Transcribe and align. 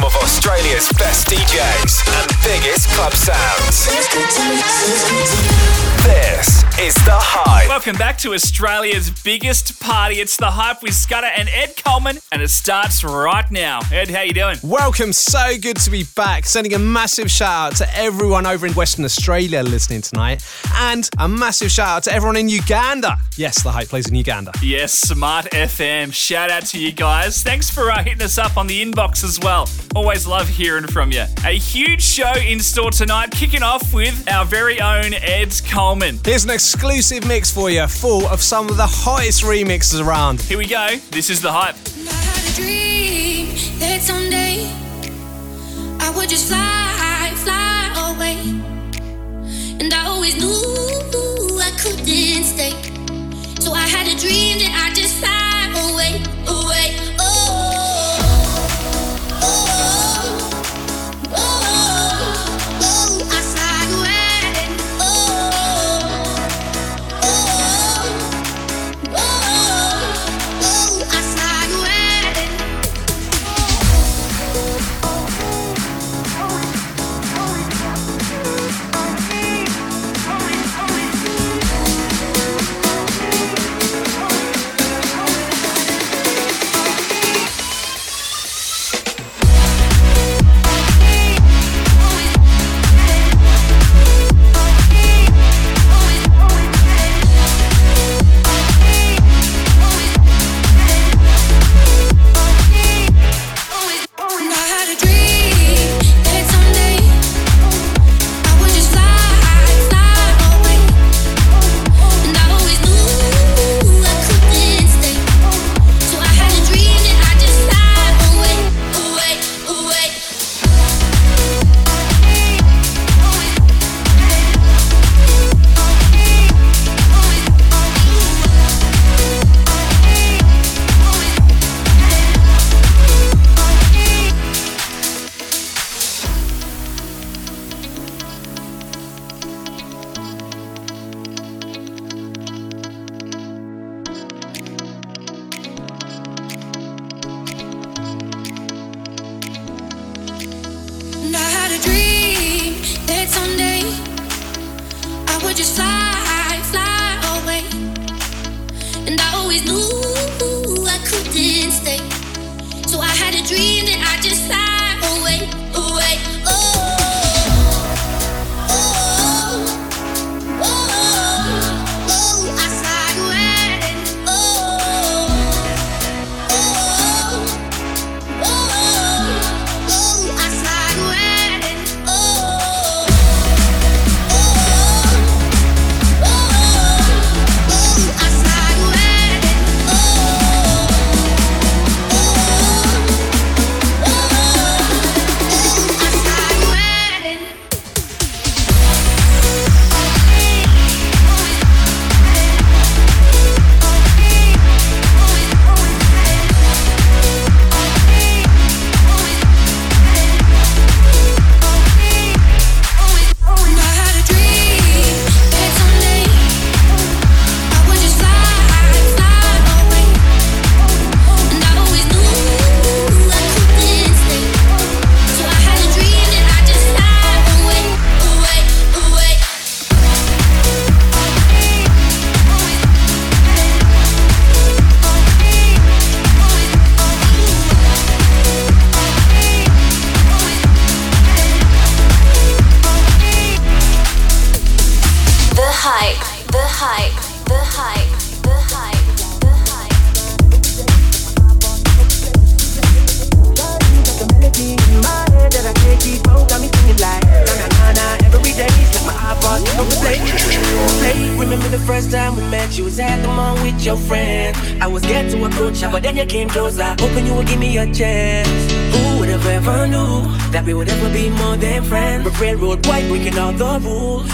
Home 0.00 0.06
of 0.06 0.16
Australia's 0.22 0.88
best 0.98 1.26
DJs 1.28 2.08
and 2.20 2.32
biggest 2.42 2.88
club 2.90 3.12
sounds. 3.12 3.86
This 6.02 6.64
is 6.80 6.94
The 7.04 7.12
Hype. 7.12 7.68
Welcome 7.68 7.96
back 7.96 8.16
to 8.18 8.32
Australia's 8.32 9.10
biggest 9.10 9.78
party. 9.80 10.16
It's 10.16 10.38
the 10.38 10.50
hype 10.50 10.82
with 10.82 10.94
Scudder 10.94 11.26
and 11.26 11.48
Ed 11.50 11.74
Coleman, 11.84 12.18
and 12.32 12.40
it 12.40 12.48
starts 12.48 13.04
right 13.04 13.48
now. 13.50 13.80
Ed, 13.92 14.10
how 14.10 14.22
you 14.22 14.32
doing? 14.32 14.56
Welcome, 14.62 15.12
so 15.12 15.58
good 15.60 15.76
to 15.76 15.90
be 15.90 16.04
back. 16.16 16.46
Sending 16.46 16.72
a 16.72 16.78
massive 16.78 17.30
shout 17.30 17.72
out 17.72 17.76
to 17.76 17.96
everyone 17.96 18.46
over 18.46 18.66
in 18.66 18.72
Western 18.72 19.04
Australia 19.04 19.62
listening 19.62 20.00
tonight, 20.00 20.42
and 20.76 21.10
a 21.18 21.28
massive 21.28 21.70
shout 21.70 21.88
out 21.88 22.02
to 22.04 22.12
everyone 22.14 22.36
in 22.36 22.48
Uganda. 22.48 23.18
Yes, 23.36 23.62
the 23.62 23.70
hype 23.70 23.88
plays 23.88 24.08
in 24.08 24.14
Uganda. 24.14 24.52
Yes, 24.62 24.94
Smart 24.94 25.46
FM. 25.50 26.14
Shout 26.14 26.50
out 26.50 26.64
to 26.66 26.78
you 26.78 26.92
guys. 26.92 27.42
Thanks 27.42 27.68
for 27.68 27.90
uh, 27.90 28.02
hitting 28.02 28.22
us 28.22 28.38
up 28.38 28.56
on 28.56 28.66
the 28.66 28.82
inbox 28.82 29.22
as 29.22 29.38
well. 29.38 29.66
Always 29.96 30.24
love 30.24 30.48
hearing 30.48 30.86
from 30.86 31.10
you. 31.10 31.24
A 31.44 31.58
huge 31.58 32.00
show 32.00 32.32
in 32.34 32.60
store 32.60 32.92
tonight, 32.92 33.32
kicking 33.32 33.64
off 33.64 33.92
with 33.92 34.30
our 34.30 34.44
very 34.44 34.80
own 34.80 35.14
Ed 35.14 35.52
Coleman. 35.68 36.20
Here's 36.24 36.44
an 36.44 36.50
exclusive 36.50 37.26
mix 37.26 37.50
for 37.50 37.70
you, 37.70 37.88
full 37.88 38.24
of 38.28 38.40
some 38.40 38.68
of 38.68 38.76
the 38.76 38.86
hottest 38.86 39.42
remixes 39.42 40.00
around. 40.04 40.42
Here 40.42 40.58
we 40.58 40.68
go. 40.68 40.96
This 41.10 41.28
is 41.28 41.42
the 41.42 41.50
hype. 41.50 41.74
I 42.08 42.12
had 42.12 42.52
a 42.52 42.54
dream 42.54 43.48
that 43.80 44.00
someday 44.00 44.70
I 45.98 46.12
would 46.16 46.28
just 46.28 46.46
fly, 46.46 47.32
fly 47.36 48.14
away. 48.14 48.38
And 49.80 49.92
I 49.92 50.06
always 50.06 50.36
knew 50.36 51.58
I 51.58 51.70
couldn't 51.80 52.44
stay. 52.44 52.70
So 53.60 53.72
I 53.72 53.88
had 53.88 54.06
a 54.06 54.16
dream 54.20 54.58
that 54.60 54.88
I 54.88 54.94
just 54.94 55.16
fly 55.16 55.66
away, 55.90 56.22
away. 56.46 57.09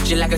Rules. 0.06 0.08
She 0.08 0.16
like 0.16 0.32
a 0.32 0.35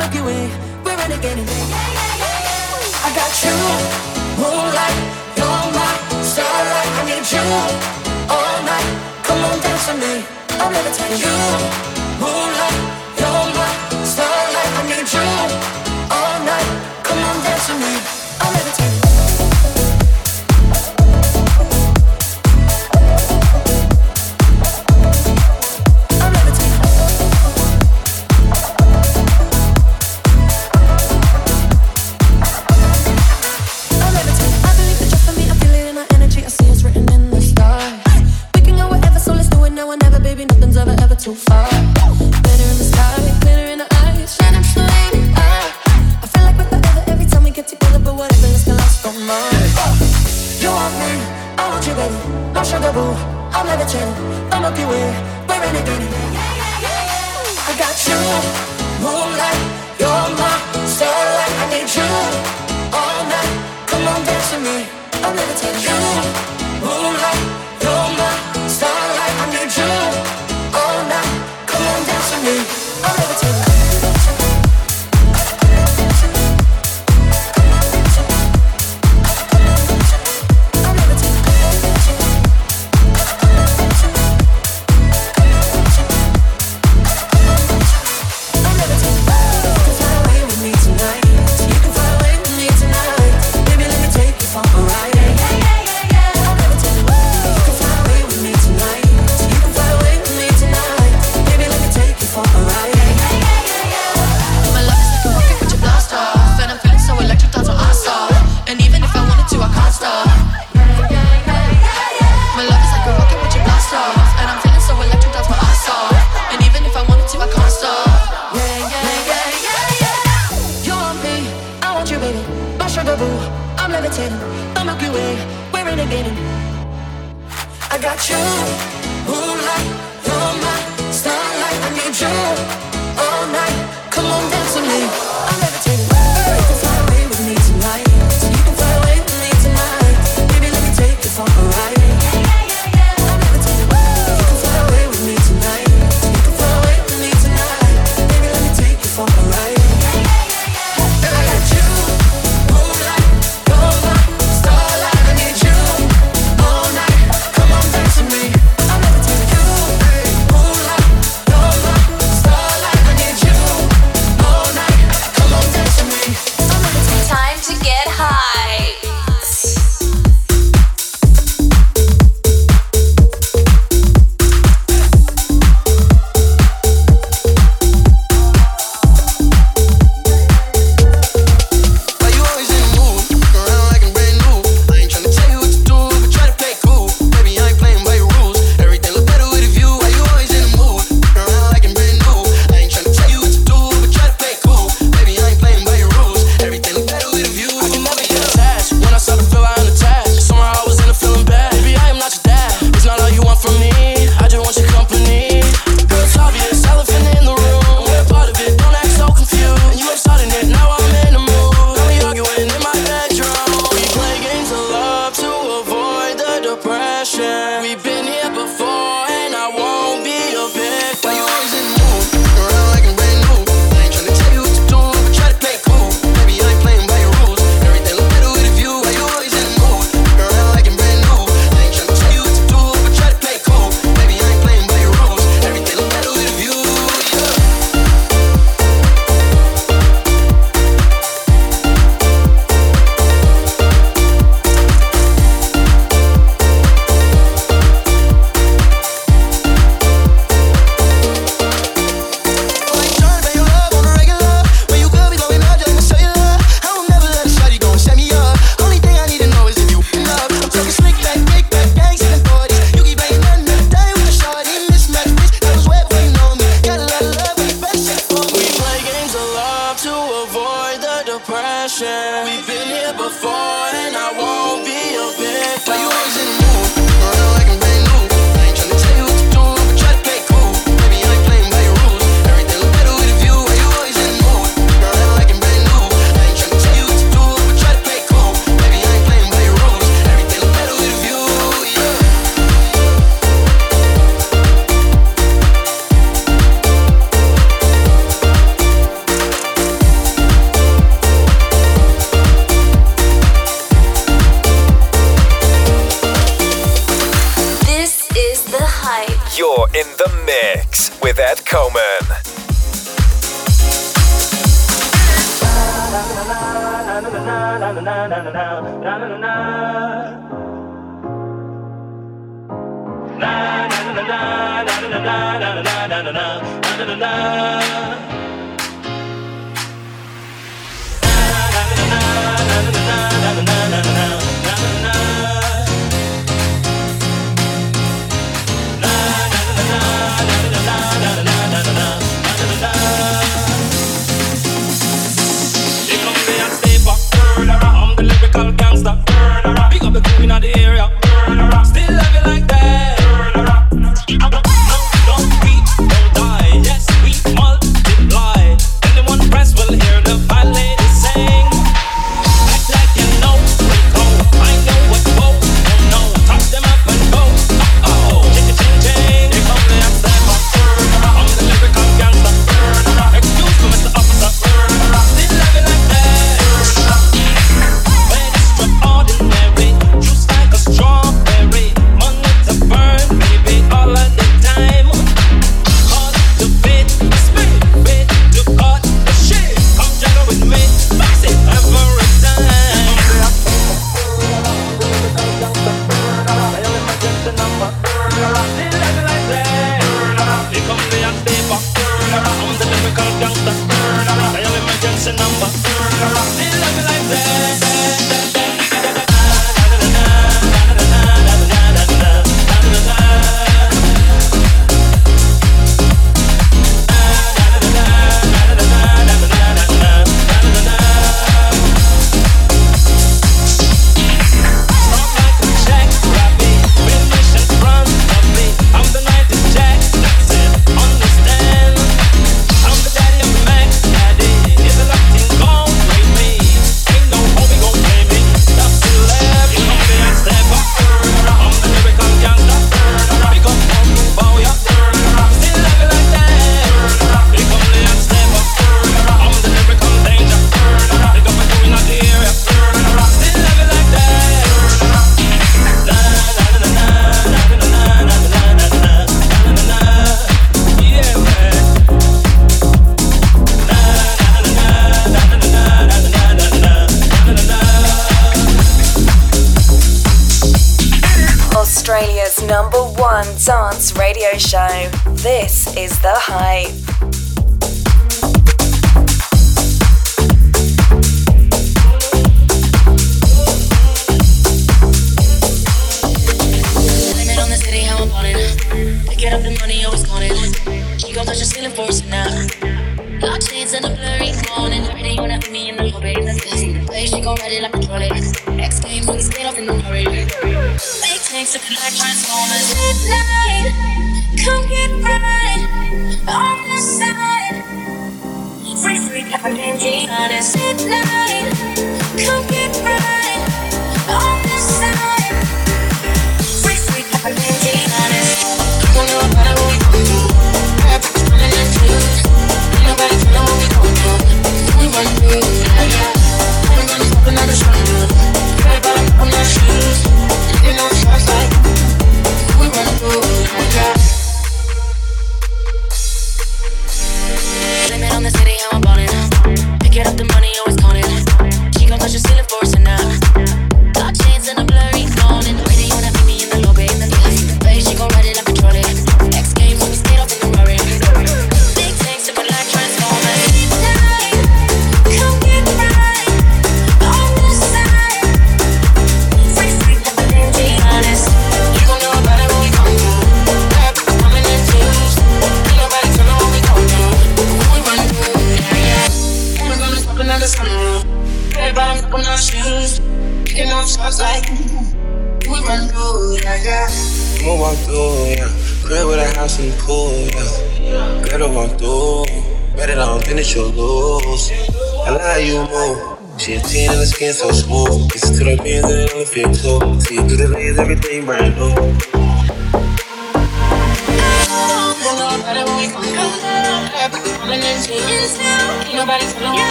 Milky 0.00 0.22
Way. 0.22 0.48
We're 0.82 0.96
renegading. 0.96 1.44
I 3.06 3.10
got 3.20 3.32
you, 3.44 3.56
moonlight, 4.40 4.98
you're 5.36 5.66
my 5.76 5.92
starlight. 6.24 6.92
I 6.98 7.02
need 7.04 7.26
you 7.28 7.44
all 8.32 8.58
night. 8.64 8.88
Come 9.26 9.44
on, 9.44 9.60
dance 9.60 9.86
with 9.88 10.00
me. 10.00 10.24
I'm 10.56 10.72
levitating. 10.72 11.20
You, 11.20 11.36
moonlight, 12.16 12.80
you're 13.20 13.48
my 13.60 13.68
starlight. 14.12 14.72
I 14.78 14.82
need 14.88 15.08
you 15.16 15.26
all 16.16 16.36
night. 16.48 16.70
Come 17.04 17.20
on, 17.28 17.36
dance 17.44 17.68
with 17.68 17.80
me. 17.84 17.99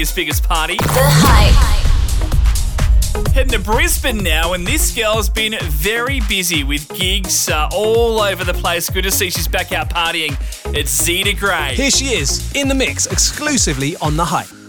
Australia's 0.00 0.12
biggest 0.12 0.44
party. 0.44 0.76
The 0.76 0.86
Hype. 0.94 1.76
Heading 3.34 3.52
to 3.52 3.58
Brisbane 3.58 4.18
now, 4.18 4.54
and 4.54 4.66
this 4.66 4.94
girl's 4.94 5.28
been 5.28 5.56
very 5.62 6.20
busy 6.20 6.64
with 6.64 6.88
gigs 6.88 7.48
uh, 7.48 7.68
all 7.72 8.20
over 8.20 8.44
the 8.44 8.54
place. 8.54 8.88
Good 8.88 9.04
to 9.04 9.10
see 9.10 9.30
she's 9.30 9.48
back 9.48 9.72
out 9.72 9.90
partying. 9.90 10.36
It's 10.74 10.90
Zeta 10.90 11.34
Gray. 11.34 11.74
Here 11.74 11.90
she 11.90 12.06
is, 12.14 12.54
in 12.54 12.68
the 12.68 12.74
mix, 12.74 13.06
exclusively 13.06 13.96
on 13.96 14.16
The 14.16 14.24
Hype. 14.24 14.59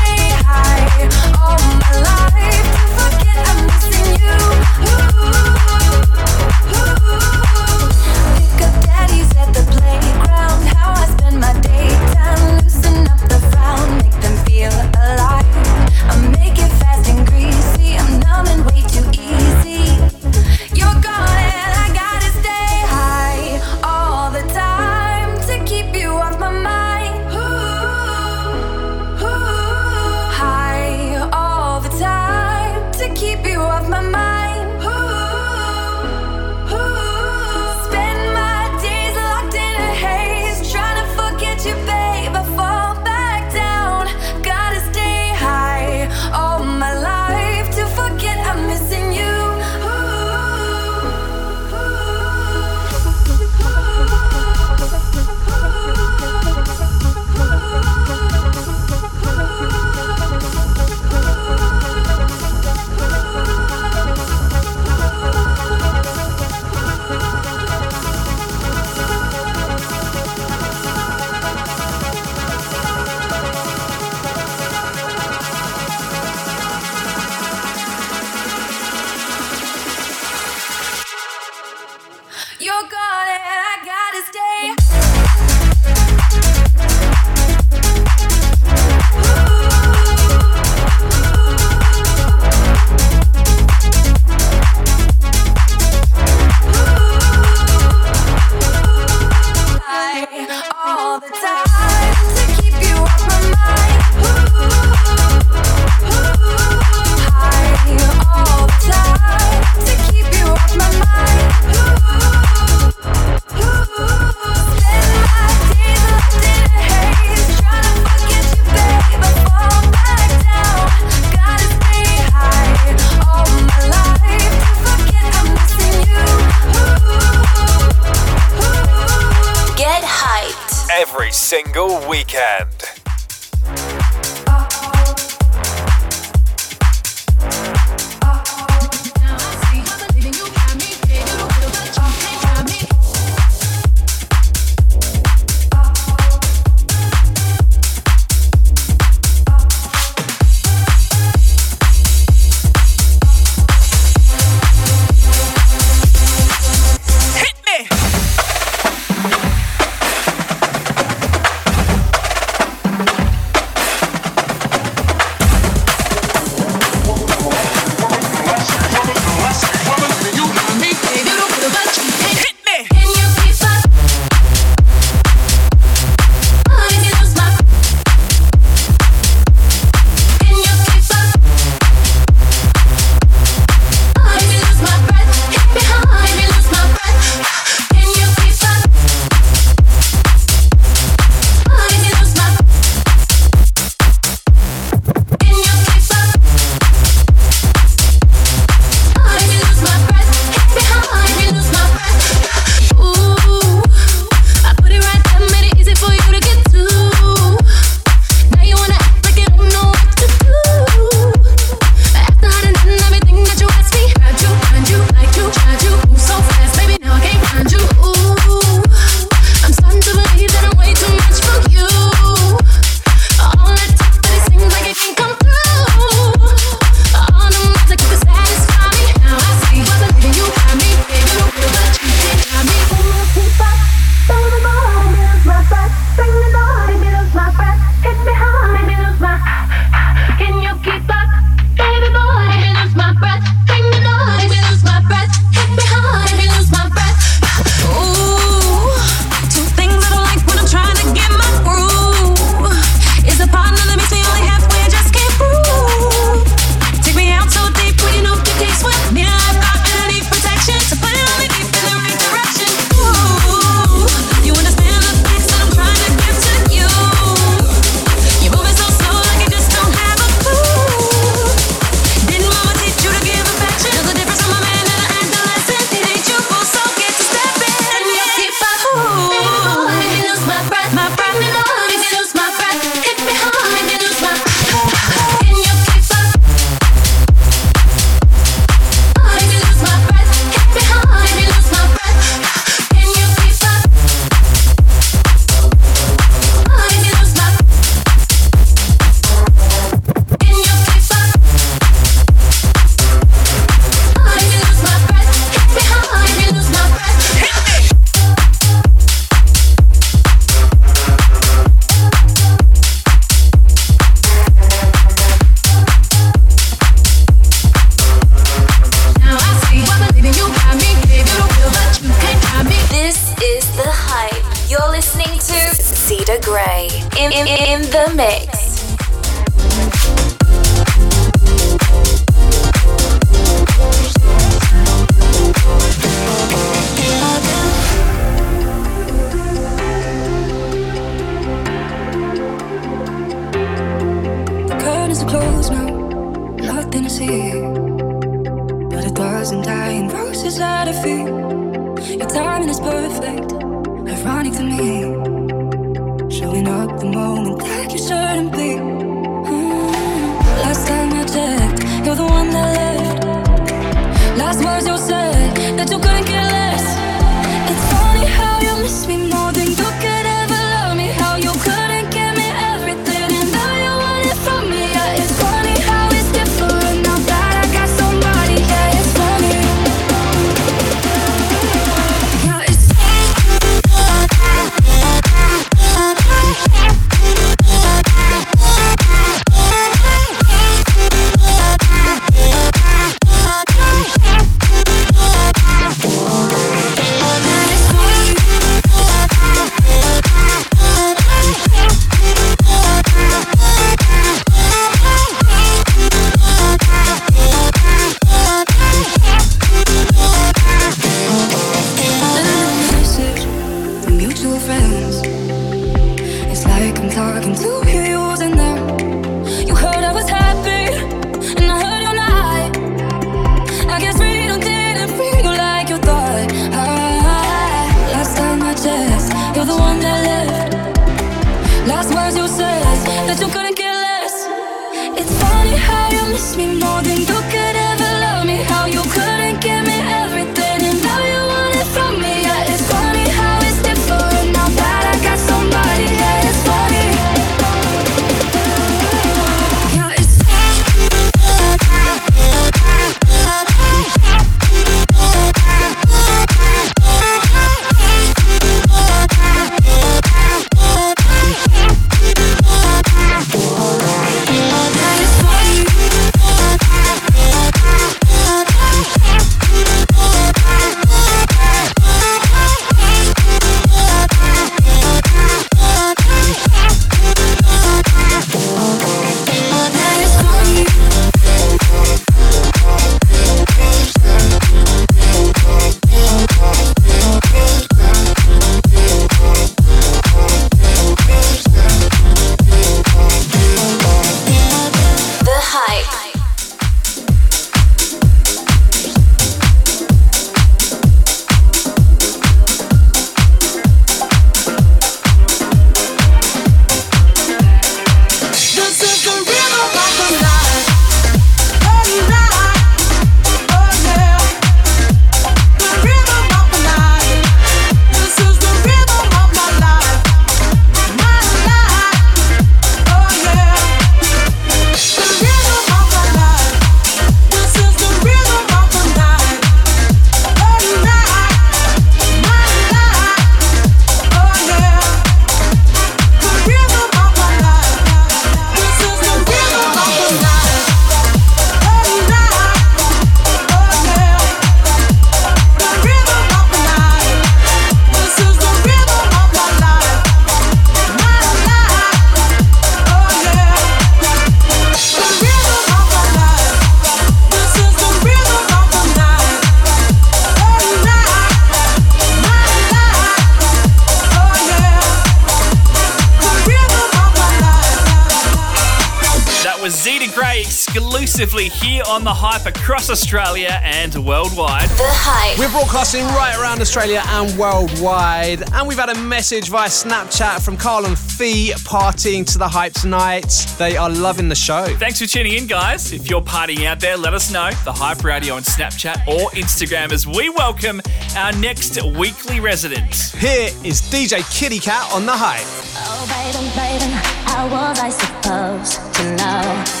across 572.65 573.09
Australia 573.09 573.79
and 573.83 574.13
worldwide. 574.25 574.89
The 574.89 575.07
Hype. 575.07 575.57
We're 575.57 575.71
broadcasting 575.71 576.25
right 576.27 576.57
around 576.59 576.81
Australia 576.81 577.21
and 577.25 577.57
worldwide. 577.57 578.63
And 578.73 578.87
we've 578.87 578.97
had 578.97 579.09
a 579.09 579.19
message 579.19 579.69
via 579.69 579.89
Snapchat 579.89 580.63
from 580.63 580.77
Carl 580.77 581.05
and 581.05 581.17
Fee 581.17 581.73
partying 581.77 582.45
to 582.51 582.57
The 582.57 582.67
Hype 582.67 582.93
tonight. 582.93 583.65
They 583.77 583.97
are 583.97 584.09
loving 584.09 584.49
the 584.49 584.55
show. 584.55 584.85
Thanks 584.97 585.19
for 585.19 585.27
tuning 585.27 585.53
in, 585.53 585.67
guys. 585.67 586.11
If 586.11 586.29
you're 586.29 586.41
partying 586.41 586.85
out 586.85 586.99
there, 586.99 587.17
let 587.17 587.33
us 587.33 587.51
know. 587.51 587.71
The 587.83 587.93
Hype 587.93 588.23
Radio 588.23 588.55
on 588.55 588.63
Snapchat 588.63 589.27
or 589.27 589.49
Instagram 589.51 590.11
as 590.11 590.27
we 590.27 590.49
welcome 590.49 591.01
our 591.37 591.51
next 591.53 592.01
weekly 592.17 592.59
resident. 592.59 593.15
Here 593.37 593.69
is 593.83 594.01
DJ 594.01 594.43
Kitty 594.57 594.79
Cat 594.79 595.11
on 595.13 595.25
The 595.25 595.33
Hype. 595.33 595.65
Oh, 596.03 596.25
baby, 596.27 596.67
baby, 596.75 597.11
how 597.45 597.67
was 597.69 597.99
I 597.99 598.09
supposed 598.09 599.13
to 599.15 599.35
know? 599.35 600.00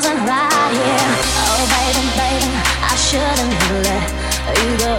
wasn't 0.00 0.20
right, 0.26 0.72
yeah. 0.72 1.44
Oh, 1.44 1.60
baby, 1.76 2.04
baby, 2.16 2.52
I 2.80 2.96
shouldn't 2.96 3.52
have 3.52 3.84
let 3.84 4.08
you 4.56 4.70
go. 4.80 4.96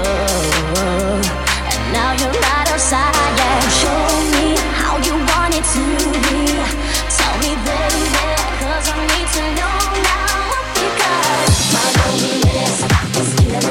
And 1.73 1.81
now 1.91 2.11
you're 2.21 2.29
right 2.29 2.67
outside, 2.69 3.33
yeah. 3.41 3.61
Show 3.81 4.05
me 4.35 4.47
how 4.77 5.01
you 5.01 5.13
want 5.31 5.57
it 5.57 5.65
to 5.73 5.83
be. 6.21 6.53
Tell 7.17 7.35
me, 7.41 7.51
baby, 7.65 8.05
cause 8.61 8.85
I 8.93 8.97
need 9.09 9.27
to 9.37 9.43
know 9.57 9.77
now. 10.05 10.69
Because 10.77 11.57
my 11.73 11.87
loneliness 11.97 12.77
is 13.17 13.29
killing 13.41 13.65
me. 13.65 13.70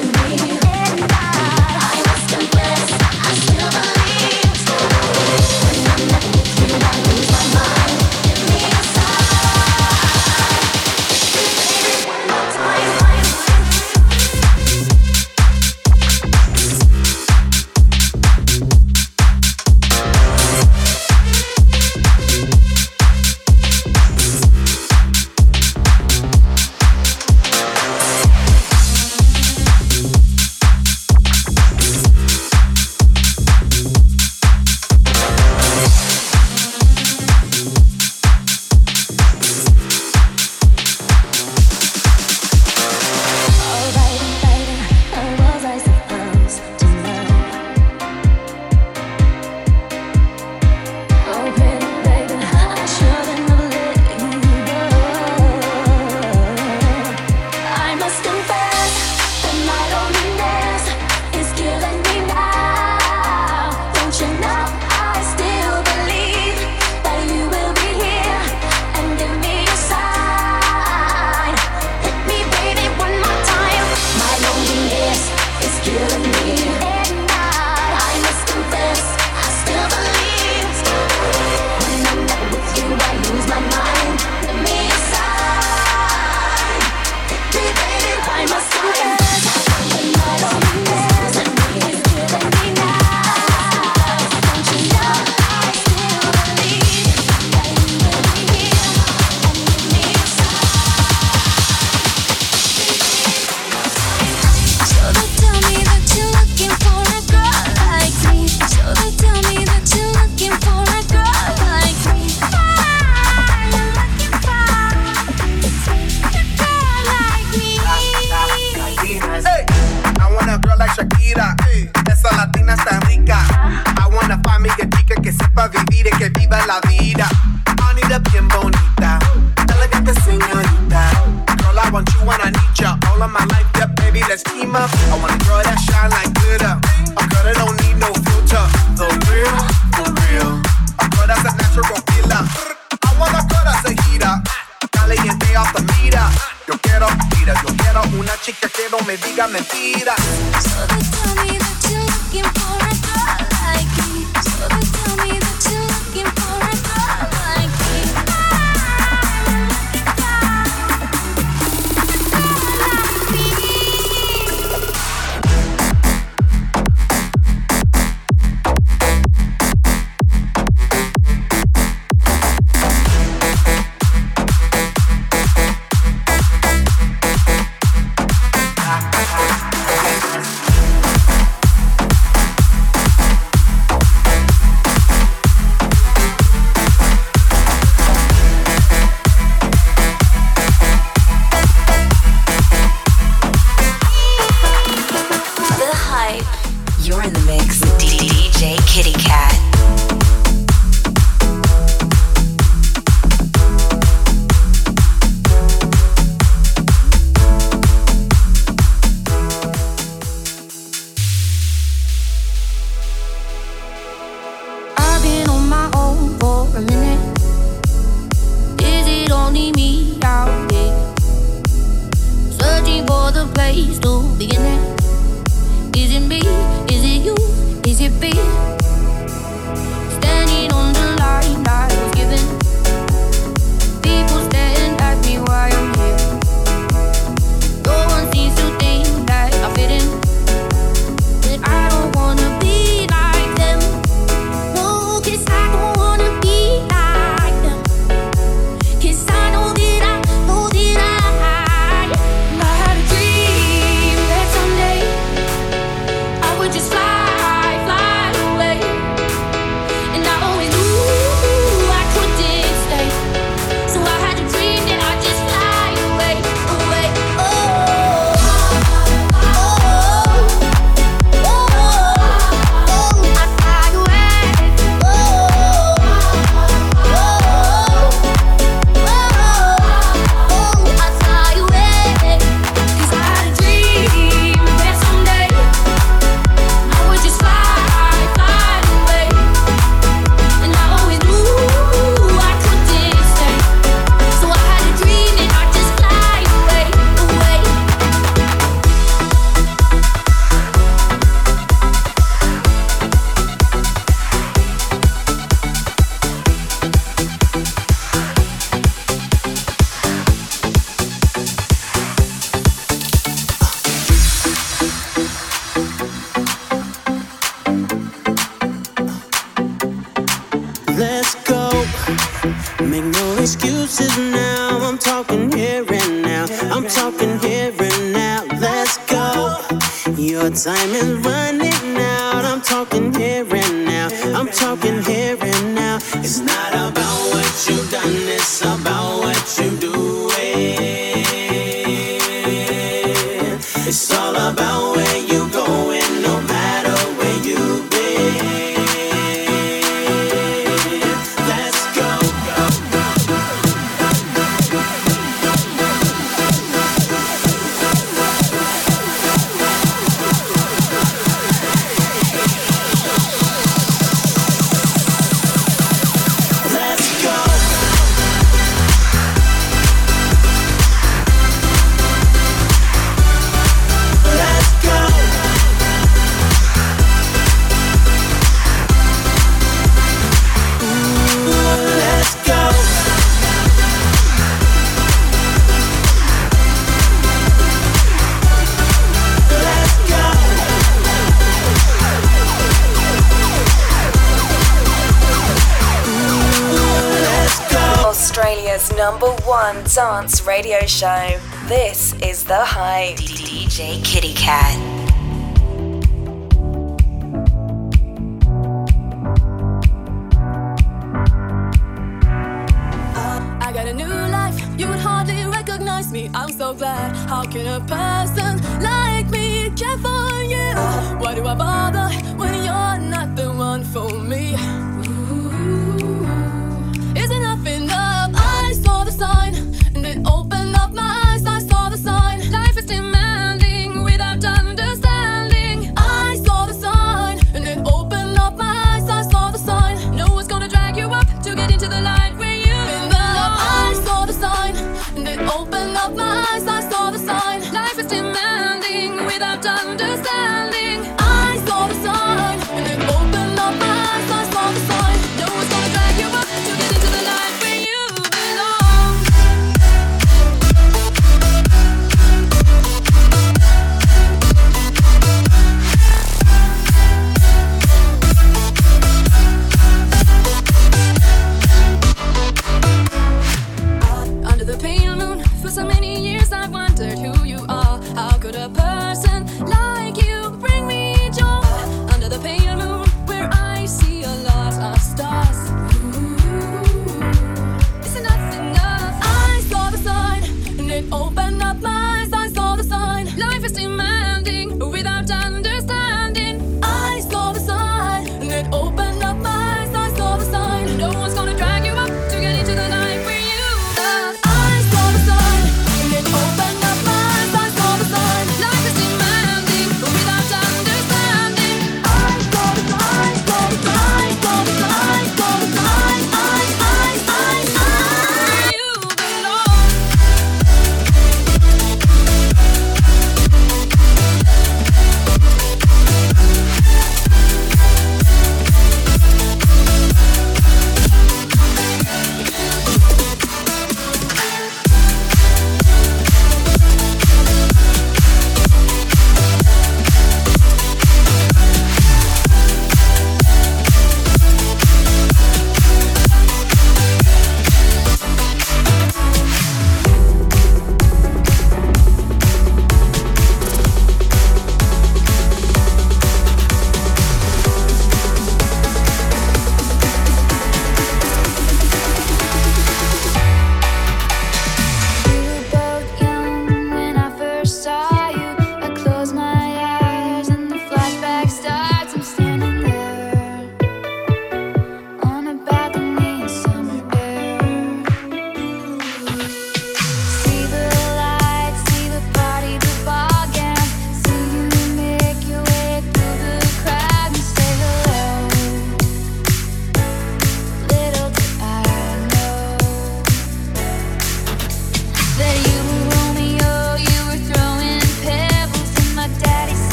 Radio 400.63 400.85
show. 400.87 401.40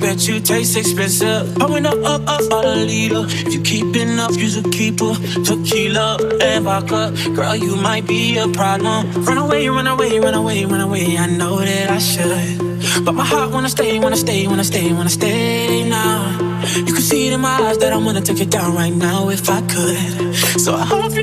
Bet 0.00 0.26
you 0.28 0.40
taste 0.40 0.76
expensive. 0.76 1.54
Pouring 1.56 1.86
up, 1.86 1.98
up, 2.04 2.22
up, 2.26 2.52
all 2.52 2.66
a 2.66 2.76
leader. 2.76 3.24
If 3.26 3.54
you 3.54 3.60
keeping 3.60 4.18
up, 4.18 4.32
you's 4.32 4.56
a 4.56 4.62
keeper. 4.62 5.14
Tequila 5.44 6.18
and 6.40 6.64
vodka. 6.64 7.12
Girl, 7.34 7.56
you 7.56 7.76
might 7.76 8.06
be 8.06 8.38
a 8.38 8.48
problem. 8.48 9.12
Run 9.24 9.38
away, 9.38 9.68
run 9.68 9.86
away, 9.86 10.18
run 10.18 10.34
away, 10.34 10.64
run 10.64 10.80
away. 10.80 11.16
I 11.18 11.26
know 11.26 11.58
that 11.58 11.90
I 11.90 11.98
should. 11.98 13.04
But 13.04 13.12
my 13.12 13.24
heart 13.24 13.50
wanna 13.52 13.68
stay, 13.68 13.98
wanna 13.98 14.16
stay, 14.16 14.46
wanna 14.46 14.64
stay, 14.64 14.92
wanna 14.92 15.10
stay 15.10 15.88
now. 15.88 16.48
You 16.76 16.92
can 16.96 17.02
see 17.02 17.28
it 17.28 17.32
in 17.32 17.40
my 17.40 17.56
eyes 17.62 17.78
that 17.78 17.92
I 17.92 17.96
wanna 17.96 18.20
take 18.20 18.40
it 18.40 18.50
down 18.50 18.74
right 18.74 18.94
now 18.94 19.28
if 19.30 19.48
I 19.48 19.60
could. 19.62 20.34
So 20.60 20.74
I 20.74 20.84
hope 20.84 21.14
you 21.14 21.22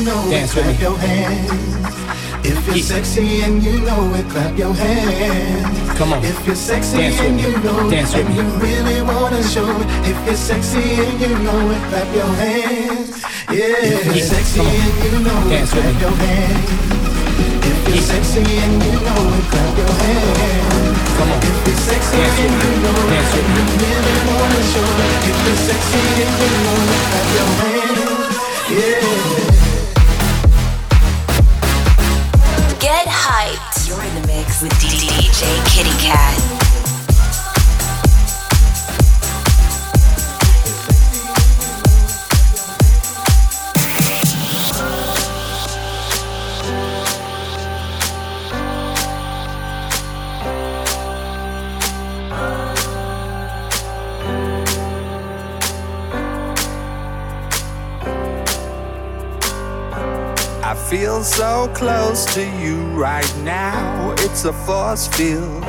You 0.00 0.06
know 0.06 0.24
it, 0.28 0.30
Dance 0.30 0.54
with 0.56 0.66
me. 0.66 0.74
your 0.80 0.96
hands. 0.96 1.86
If 2.42 2.66
you're 2.66 2.78
sexy 2.82 3.42
and 3.42 3.62
you 3.62 3.80
know 3.84 4.14
it, 4.14 4.24
clap 4.30 4.56
your 4.56 4.72
hands. 4.72 5.98
Come 5.98 6.12
on. 6.14 6.24
If 6.24 6.46
you're 6.46 6.56
sexy 6.56 6.96
Dance 6.96 7.18
with 7.20 7.26
and 7.28 7.36
me. 7.36 7.42
you 7.42 7.56
know 7.60 7.90
Dance 7.90 8.14
it, 8.14 8.24
with 8.26 8.38
and 8.38 8.48
me. 8.48 8.64
really 8.64 9.02
wanna 9.02 9.42
show 9.44 9.68
it. 9.68 9.86
If 10.08 10.16
you're 10.24 10.36
sexy 10.40 10.80
and 11.04 11.20
you 11.20 11.36
know 11.44 11.70
it, 11.70 11.82
clap 11.92 12.08
your 12.16 12.32
hands. 12.40 13.20
Yeah. 13.52 13.76
If 14.00 14.06
you're 14.16 14.24
sexy 14.24 14.60
on. 14.60 14.66
and 14.66 14.96
you 15.04 15.12
know 15.20 15.36
it, 15.36 15.50
Dance 15.52 15.74
with 15.74 15.84
clap 15.84 15.94
me. 15.94 16.00
your 16.00 16.16
hands. 16.16 16.70
If 17.70 17.78
you're 17.92 18.06
sexy 18.08 18.40
and 18.40 18.72
you 18.80 18.96
know 19.04 19.20
it, 19.36 19.44
clap 19.52 19.76
your 19.76 19.92
hands. 20.00 20.98
Come 21.20 21.28
on. 21.28 21.38
If 21.44 21.60
you're 21.68 21.76
sexy 21.76 22.20
and 22.24 22.54
you 22.56 22.72
know 22.80 22.96
it, 23.04 23.20
if 23.20 23.46
you 23.52 23.64
really 23.84 24.16
wanna 24.32 24.62
show 24.72 24.88
it. 25.04 25.12
If 25.28 25.38
you're 25.44 25.60
sexy 25.68 26.02
and 26.24 26.34
you 26.40 26.48
know 26.64 26.78
it, 26.88 27.04
clap 27.04 27.28
your 27.36 27.50
hands. 27.60 28.36
Yeah. 28.72 29.69
Hyped. 33.20 33.86
You're 33.86 34.02
in 34.02 34.14
the 34.22 34.26
mix 34.26 34.62
with 34.62 34.72
DJ 34.72 35.10
Kitty 35.74 35.90
Cat. 36.02 36.59
Feel 60.90 61.22
so 61.22 61.70
close 61.72 62.24
to 62.34 62.44
you 62.58 62.80
right 63.00 63.36
now. 63.44 64.12
It's 64.18 64.44
a 64.44 64.52
force 64.52 65.06
field. 65.06 65.64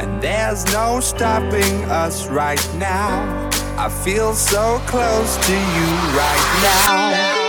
And 0.00 0.22
there's 0.22 0.64
no 0.72 0.98
stopping 1.00 1.84
us 1.90 2.26
right 2.28 2.66
now. 2.76 3.50
I 3.76 3.90
feel 3.90 4.32
so 4.32 4.80
close 4.86 5.36
to 5.46 5.52
you 5.52 5.88
right 6.16 6.60
now. 6.62 7.43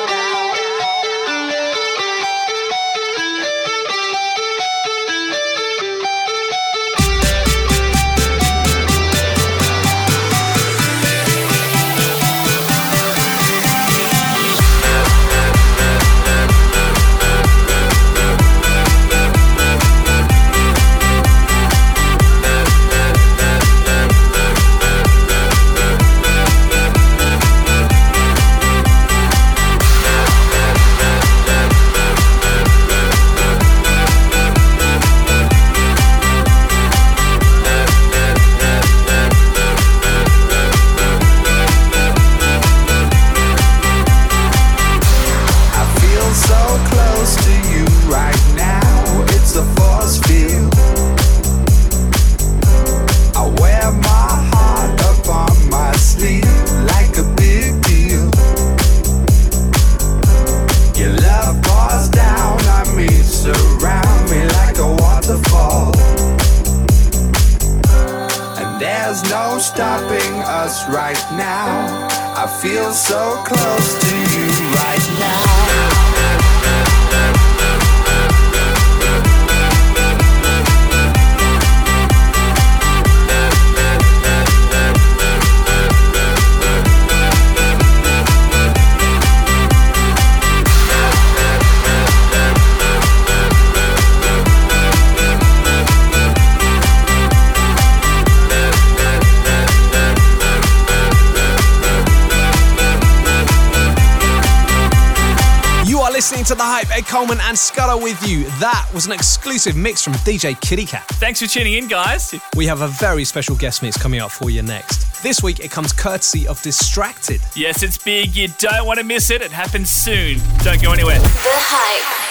Coleman 107.26 107.43
and 107.47 107.57
Scudder 107.57 107.97
with 107.97 108.21
you. 108.28 108.43
That 108.59 108.88
was 108.93 109.07
an 109.07 109.11
exclusive 109.11 109.76
mix 109.76 110.03
from 110.03 110.13
DJ 110.13 110.61
Kitty 110.61 110.86
Cat. 110.86 111.07
Thanks 111.13 111.41
for 111.41 111.47
tuning 111.47 111.73
in, 111.73 111.88
guys. 111.88 112.36
We 112.55 112.67
have 112.67 112.82
a 112.82 112.88
very 112.88 113.26
special 113.26 113.55
guest 113.55 113.82
mix 113.82 113.97
coming 113.97 114.19
up 114.19 114.30
for 114.30 114.51
you 114.51 114.61
next. 114.61 115.23
This 115.23 115.41
week 115.41 115.59
it 115.59 115.71
comes 115.71 115.91
courtesy 115.91 116.47
of 116.47 116.61
Distracted. 116.61 117.41
Yes, 117.55 117.82
it's 117.82 117.97
big. 117.97 118.36
You 118.36 118.49
don't 118.59 118.86
want 118.86 118.99
to 118.99 119.03
miss 119.03 119.32
it. 119.32 119.41
It 119.41 119.51
happens 119.51 119.89
soon. 119.89 120.38
Don't 120.59 120.80
go 120.80 120.91
anywhere. 120.91 121.17
The 121.17 121.49
Hype. 121.51 122.26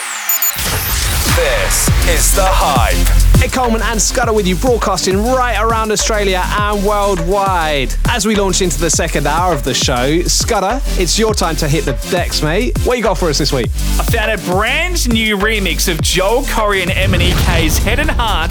This 1.34 1.88
is 2.08 2.36
The 2.36 2.46
Hype. 2.46 3.24
Hey 3.42 3.48
Coleman 3.48 3.82
and 3.82 4.00
Scudder 4.00 4.32
with 4.32 4.46
you, 4.46 4.54
broadcasting 4.54 5.18
right 5.18 5.60
around 5.60 5.90
Australia 5.90 6.42
and 6.46 6.86
worldwide. 6.86 7.92
As 8.08 8.24
we 8.24 8.36
launch 8.36 8.62
into 8.62 8.80
the 8.80 8.88
second 8.88 9.26
hour 9.26 9.52
of 9.52 9.64
the 9.64 9.74
show, 9.74 10.22
Scudder, 10.22 10.80
it's 10.98 11.18
your 11.18 11.34
time 11.34 11.56
to 11.56 11.68
hit 11.68 11.84
the 11.84 11.92
decks, 12.10 12.42
mate. 12.42 12.78
What 12.84 12.96
you 12.96 13.02
got 13.02 13.18
for 13.18 13.28
us 13.28 13.38
this 13.38 13.52
week? 13.52 13.66
I 13.98 14.04
found 14.04 14.30
a 14.30 14.38
brand 14.44 15.08
new 15.12 15.36
remix 15.36 15.92
of 15.92 16.00
Joel 16.02 16.42
Corry 16.42 16.82
and 16.82 16.90
MNEK's 16.90 17.78
Head 17.78 17.98
and 17.98 18.10
Heart, 18.10 18.50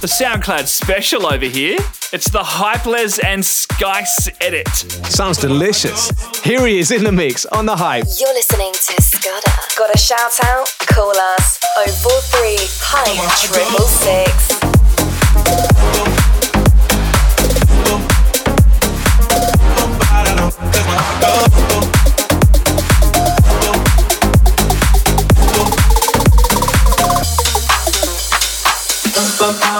the 0.00 0.06
SoundCloud 0.06 0.66
special 0.66 1.26
over 1.26 1.46
here. 1.46 1.78
It's 2.12 2.28
the 2.28 2.40
Hypeless 2.40 3.22
and 3.24 3.42
Skice 3.42 4.28
edit. 4.40 4.68
Sounds 5.06 5.38
delicious. 5.38 6.10
Here 6.42 6.66
he 6.66 6.78
is 6.78 6.90
in 6.90 7.04
the 7.04 7.12
mix 7.12 7.46
on 7.46 7.66
The 7.66 7.76
Hype. 7.76 8.04
You're 8.18 8.34
listening 8.34 8.72
to 8.72 9.02
Scudder. 9.02 9.52
Got 9.78 9.94
a 9.94 9.98
shout 9.98 10.32
out? 10.44 10.68
Call 10.80 11.16
us 11.16 11.58
043 11.76 12.56
Hype 12.80 13.16
Triple 13.48 13.86
Six. 13.86 14.60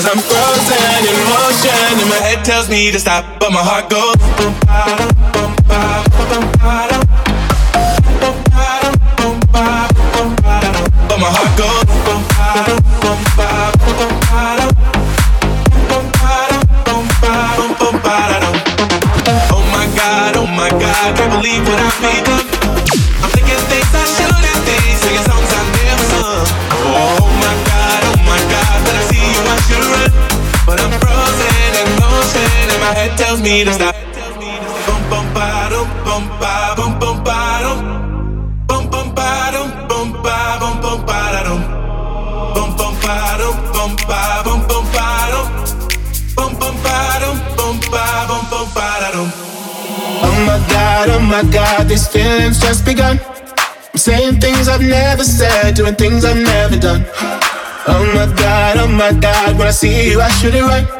Cause 0.00 0.16
I'm 0.16 0.22
frozen 0.24 0.80
in 1.12 1.20
motion, 1.28 2.00
and 2.00 2.08
my 2.08 2.16
head 2.24 2.42
tells 2.42 2.70
me 2.70 2.90
to 2.90 2.98
stop, 2.98 3.22
but 3.38 3.52
my 3.52 3.60
heart 3.60 3.90
goes. 3.90 4.16
boom, 4.16 4.56
ba, 4.64 4.96
dum, 4.96 5.12
boom, 5.28 5.52
ba, 5.68 6.00
boom, 6.08 6.46
ba, 6.56 6.88
dum. 6.88 7.04
Boom, 8.16 8.36
ba, 8.48 8.80
dum, 8.80 8.96
boom, 9.20 9.36
ba, 9.52 9.92
boom, 10.16 10.32
ba. 10.40 10.56
But 11.04 11.18
my 11.20 11.28
heart 11.28 11.52
goes. 11.52 11.84
boom, 12.00 12.24
ba, 12.32 12.48
dum, 12.64 12.80
boom, 13.04 13.20
ba, 13.36 13.48
boom, 13.76 14.16
ba, 14.24 14.42
dum. 14.56 14.72
Boom, 15.84 16.06
ba, 16.16 16.32
dum, 16.48 16.64
boom, 16.88 17.04
ba, 17.20 17.32
boom, 17.60 17.72
boom, 17.76 17.96
ba. 18.00 18.16
Oh 19.52 19.60
my 19.68 19.84
god, 19.92 20.32
oh 20.40 20.48
my 20.48 20.70
god, 20.80 21.12
can't 21.12 21.28
believe 21.28 21.60
what 21.68 21.76
I've 21.78 22.00
become. 22.00 22.29
My 32.90 32.96
head 32.98 33.16
tells 33.16 33.40
me 33.40 33.62
to 33.64 33.72
stop. 33.72 33.94
Boom, 34.86 35.02
boom, 35.10 35.26
ba, 35.34 35.46
dum, 35.70 35.86
bum 36.06 36.24
ba 36.42 36.74
bum 36.76 36.92
bum 36.98 37.16
ba 37.22 37.38
dum. 37.64 37.78
Bum 38.66 38.90
bum 38.90 39.14
ba 39.14 39.28
dum 39.54 39.68
bum 39.90 40.08
ba 40.24 40.36
bum 40.60 40.74
bum 40.82 40.98
ba 41.06 41.18
da 41.34 41.40
dum. 41.46 41.62
Bum 42.54 42.70
bum 42.78 42.94
ba 43.04 43.16
dum 43.40 43.56
bum 43.74 43.92
ba 44.10 44.20
bum 44.44 44.60
bum 44.70 44.84
ba 44.94 45.06
dum. 45.32 45.46
Bum 46.36 46.50
bum 46.60 46.74
ba 46.84 46.96
dum 47.22 47.36
bum 47.58 47.76
ba 47.92 48.04
bum 48.28 48.42
bum 48.50 48.66
ba 48.74 48.86
da 49.02 49.10
dum. 49.14 49.28
Oh 50.26 50.36
my 50.48 50.58
god, 50.74 51.08
oh 51.14 51.20
my 51.32 51.42
god, 51.56 51.88
these 51.88 52.08
feelings 52.08 52.58
just 52.58 52.84
begun. 52.84 53.20
I'm 53.92 53.98
saying 53.98 54.40
things 54.40 54.66
I've 54.66 54.82
never 54.82 55.22
said, 55.22 55.76
doing 55.76 55.94
things 55.94 56.24
I've 56.24 56.42
never 56.54 56.76
done. 56.76 57.04
Oh 57.86 58.02
my 58.16 58.26
god, 58.42 58.78
oh 58.78 58.88
my 58.88 59.12
god, 59.12 59.56
when 59.58 59.68
I 59.68 59.70
see 59.70 60.10
you, 60.10 60.20
I 60.20 60.28
should 60.28 60.56
it 60.56 60.62
right. 60.62 60.99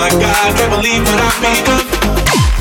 My 0.00 0.08
god, 0.16 0.56
can't 0.56 0.72
believe 0.72 1.04
what 1.04 1.20
I've 1.20 1.36
become. 1.44 1.84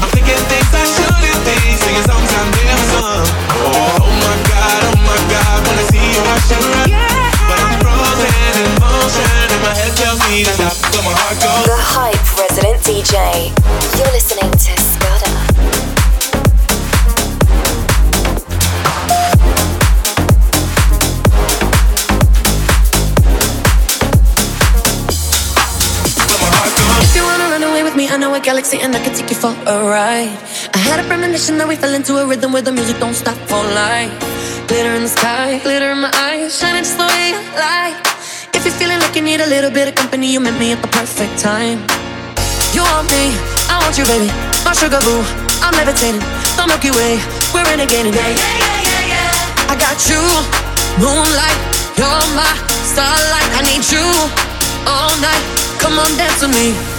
I'm 0.03 0.11
thinking 0.11 0.43
things 0.51 0.71
I 0.75 0.83
shouldn't 0.83 1.39
think, 1.47 1.71
singing 1.79 2.03
songs 2.03 2.31
I 2.35 2.43
never 2.51 2.87
sung. 2.91 3.23
Oh, 3.63 4.03
oh 4.03 4.11
my 4.11 4.35
god, 4.51 4.81
oh 4.91 4.99
my 5.07 5.19
god, 5.31 5.57
when 5.63 5.79
I 5.79 5.85
see 5.87 6.03
you 6.03 6.19
I 6.19 6.35
should 6.43 6.59
run. 6.59 6.91
But 7.47 7.59
I'm 7.63 7.79
frozen 7.79 8.59
in 8.59 8.67
motion 8.83 9.23
and 9.55 9.61
my 9.63 9.71
head 9.71 9.95
tells 9.95 10.19
me 10.27 10.43
to 10.43 10.51
stop. 10.51 10.75
But 10.91 11.03
my 11.07 11.15
heart 11.15 11.39
goes. 11.39 11.63
The 11.63 11.79
Hype 11.79 12.27
Resident 12.35 12.83
DJ. 12.83 13.15
You're 13.95 14.11
listening 14.11 14.51
to 14.51 14.88
I 28.11 28.17
know 28.17 28.33
a 28.33 28.39
galaxy 28.39 28.79
and 28.81 28.89
I 28.95 28.99
can 29.05 29.13
take 29.13 29.29
you 29.29 29.35
for 29.35 29.53
a 29.53 29.75
ride. 29.85 30.33
I 30.73 30.79
had 30.81 30.97
a 30.97 31.05
premonition 31.05 31.61
that 31.61 31.67
we 31.67 31.75
fell 31.75 31.93
into 31.93 32.17
a 32.17 32.25
rhythm 32.25 32.51
where 32.51 32.65
the 32.65 32.71
music 32.71 32.97
don't 32.97 33.13
stop 33.13 33.37
for 33.45 33.61
life. 33.61 34.09
Glitter 34.65 34.97
in 34.97 35.03
the 35.05 35.13
sky, 35.13 35.61
glitter 35.61 35.93
in 35.93 36.01
my 36.01 36.09
eyes, 36.17 36.57
shining 36.57 36.81
just 36.81 36.97
the 36.97 37.05
way 37.05 37.37
you 37.37 37.41
like. 37.53 38.01
If 38.57 38.65
you're 38.65 38.73
feeling 38.81 38.97
like 38.97 39.13
you 39.13 39.21
need 39.21 39.45
a 39.45 39.45
little 39.45 39.69
bit 39.69 39.87
of 39.87 39.93
company, 39.93 40.25
you 40.33 40.41
met 40.41 40.57
me 40.57 40.73
at 40.73 40.81
the 40.81 40.89
perfect 40.89 41.37
time. 41.37 41.85
You 42.73 42.81
want 42.81 43.05
me, 43.13 43.29
I 43.69 43.77
want 43.77 43.93
you, 43.93 44.05
baby. 44.09 44.33
My 44.65 44.73
sugar 44.73 44.97
boo, 45.05 45.21
I'm 45.61 45.77
levitating. 45.77 46.25
The 46.57 46.65
Milky 46.65 46.89
Way, 46.89 47.21
we're 47.53 47.61
renegading. 47.69 48.09
Yeah, 48.09 48.25
yeah, 48.25 48.57
yeah, 48.57 48.81
yeah, 48.89 49.13
yeah. 49.13 49.69
I 49.69 49.77
got 49.77 50.01
you, 50.09 50.17
moonlight, 50.97 51.61
you're 51.93 52.25
my 52.33 52.57
starlight. 52.89 53.49
I 53.53 53.61
need 53.69 53.85
you 53.85 54.01
all 54.89 55.13
night. 55.21 55.45
Come 55.77 56.01
on, 56.01 56.09
dance 56.17 56.41
with 56.41 56.57
me. 56.57 56.98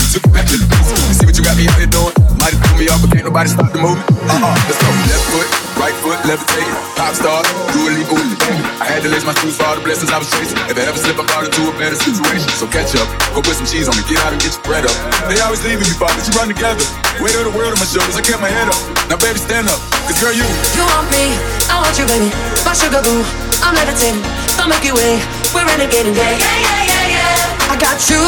You 0.00 0.08
took 0.12 0.24
it 0.24 0.32
back 0.32 0.46
to 0.48 0.56
the 0.56 0.66
basics. 0.68 1.02
You 1.08 1.14
see 1.16 1.26
what 1.26 1.36
you 1.36 1.44
got 1.44 1.56
me 1.56 1.64
out 1.68 1.78
here 1.80 1.90
doing? 1.90 2.14
Might 2.36 2.52
have 2.52 2.62
threw 2.62 2.76
me 2.78 2.86
off, 2.92 3.00
but 3.00 3.10
can't 3.12 3.26
nobody 3.26 3.48
stop 3.48 3.70
the 3.72 3.80
movement. 3.80 4.06
Uh-uh, 4.28 4.54
let's 4.68 4.78
go. 4.80 4.90
Left 5.06 5.26
foot, 5.32 5.48
right 5.80 5.96
foot, 6.04 6.18
levitating. 6.28 6.76
Pop 6.98 7.12
star, 7.16 7.40
do 7.72 7.80
a 7.88 7.90
leap 7.96 8.08
with 8.12 8.28
the 8.28 8.38
baby. 8.44 8.62
I 8.82 8.86
had 8.86 9.00
to 9.04 9.08
lace 9.08 9.24
my 9.24 9.32
shoes 9.40 9.56
for 9.56 9.64
all 9.64 9.76
the 9.76 9.84
blessings 9.84 10.12
I 10.12 10.18
was 10.20 10.28
chasing. 10.30 10.58
If 10.68 10.76
I 10.76 10.84
ever 10.88 10.98
slip, 11.00 11.16
I 11.16 11.24
got 11.26 11.48
into 11.48 11.68
a 11.68 11.74
better 11.80 11.96
situation. 11.96 12.48
So 12.60 12.68
catch 12.68 12.92
up, 12.98 13.08
go 13.32 13.40
put 13.40 13.56
some 13.56 13.68
cheese 13.68 13.88
on 13.88 13.96
me, 13.96 14.04
get 14.08 14.20
out 14.20 14.32
and 14.36 14.40
get 14.42 14.52
your 14.52 14.64
bread 14.66 14.84
up. 14.84 14.96
They 15.30 15.40
always 15.40 15.62
leaving 15.64 15.86
me, 15.86 15.94
but 15.96 16.12
you 16.12 16.32
run 16.36 16.48
together. 16.52 16.84
Weight 17.22 17.36
of 17.40 17.48
the 17.48 17.54
world 17.56 17.72
on 17.72 17.80
my 17.80 17.88
shoulders, 17.88 18.16
I 18.18 18.22
kept 18.22 18.44
my 18.44 18.52
head 18.52 18.68
up. 18.68 18.80
Now 19.08 19.16
baby, 19.16 19.40
stand 19.40 19.70
up, 19.72 19.80
cause 20.04 20.18
girl, 20.20 20.34
you. 20.34 20.44
You 20.76 20.84
want 20.84 21.08
me, 21.14 21.32
I 21.72 21.80
want 21.80 21.94
you, 21.96 22.04
baby. 22.04 22.28
My 22.66 22.76
sugar 22.76 23.00
boo, 23.00 23.24
I'm 23.64 23.72
levitating. 23.72 24.20
The 24.60 24.64
Milky 24.68 24.92
Way, 24.92 25.20
we're 25.56 25.64
renegading. 25.64 26.12
Yeah, 26.16 26.36
yeah, 26.36 26.58
yeah, 26.60 26.82
yeah, 26.84 27.14
yeah. 27.16 27.72
I 27.72 27.76
got 27.80 27.96
you, 28.08 28.20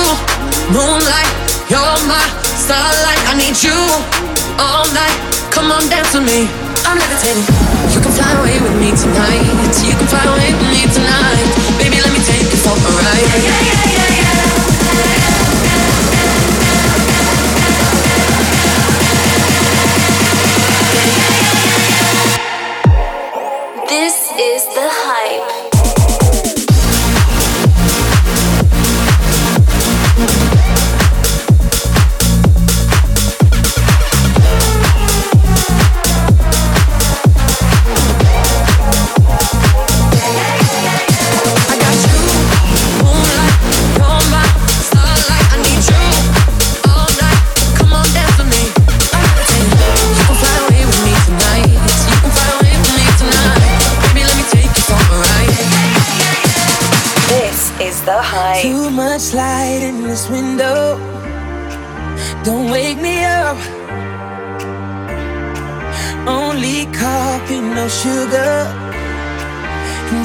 moonlight, 0.73 1.33
you're 1.71 1.99
my 2.09 2.25
starlight. 2.43 3.23
I 3.29 3.35
need 3.37 3.57
you 3.63 3.77
all 4.59 4.89
night. 4.93 5.17
Come 5.53 5.71
on, 5.73 5.85
dance 5.89 6.13
with 6.15 6.25
me. 6.25 6.49
I'm 6.85 6.97
levitating. 6.97 7.45
You 7.93 8.01
can 8.01 8.13
fly 8.13 8.33
away 8.41 8.57
with 8.61 8.77
me 8.81 8.91
tonight. 8.97 9.45
You 9.85 9.95
can 9.97 10.09
fly 10.09 10.25
away 10.25 10.53
with 10.57 10.69
me 10.73 10.83
tonight. 10.89 11.47
Baby, 11.79 12.01
let 12.01 12.13
me 12.13 12.21
take 12.25 12.49
you 12.49 12.59
for 12.65 12.73
a 12.73 12.91
ride. 13.05 13.78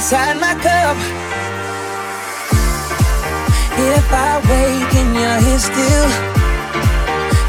inside 0.03 0.35
my 0.35 0.53
cup. 0.59 0.97
If 3.95 4.07
I 4.11 4.31
wake 4.51 4.93
and 4.99 5.15
you're 5.15 5.39
here 5.47 5.63
still, 5.71 6.09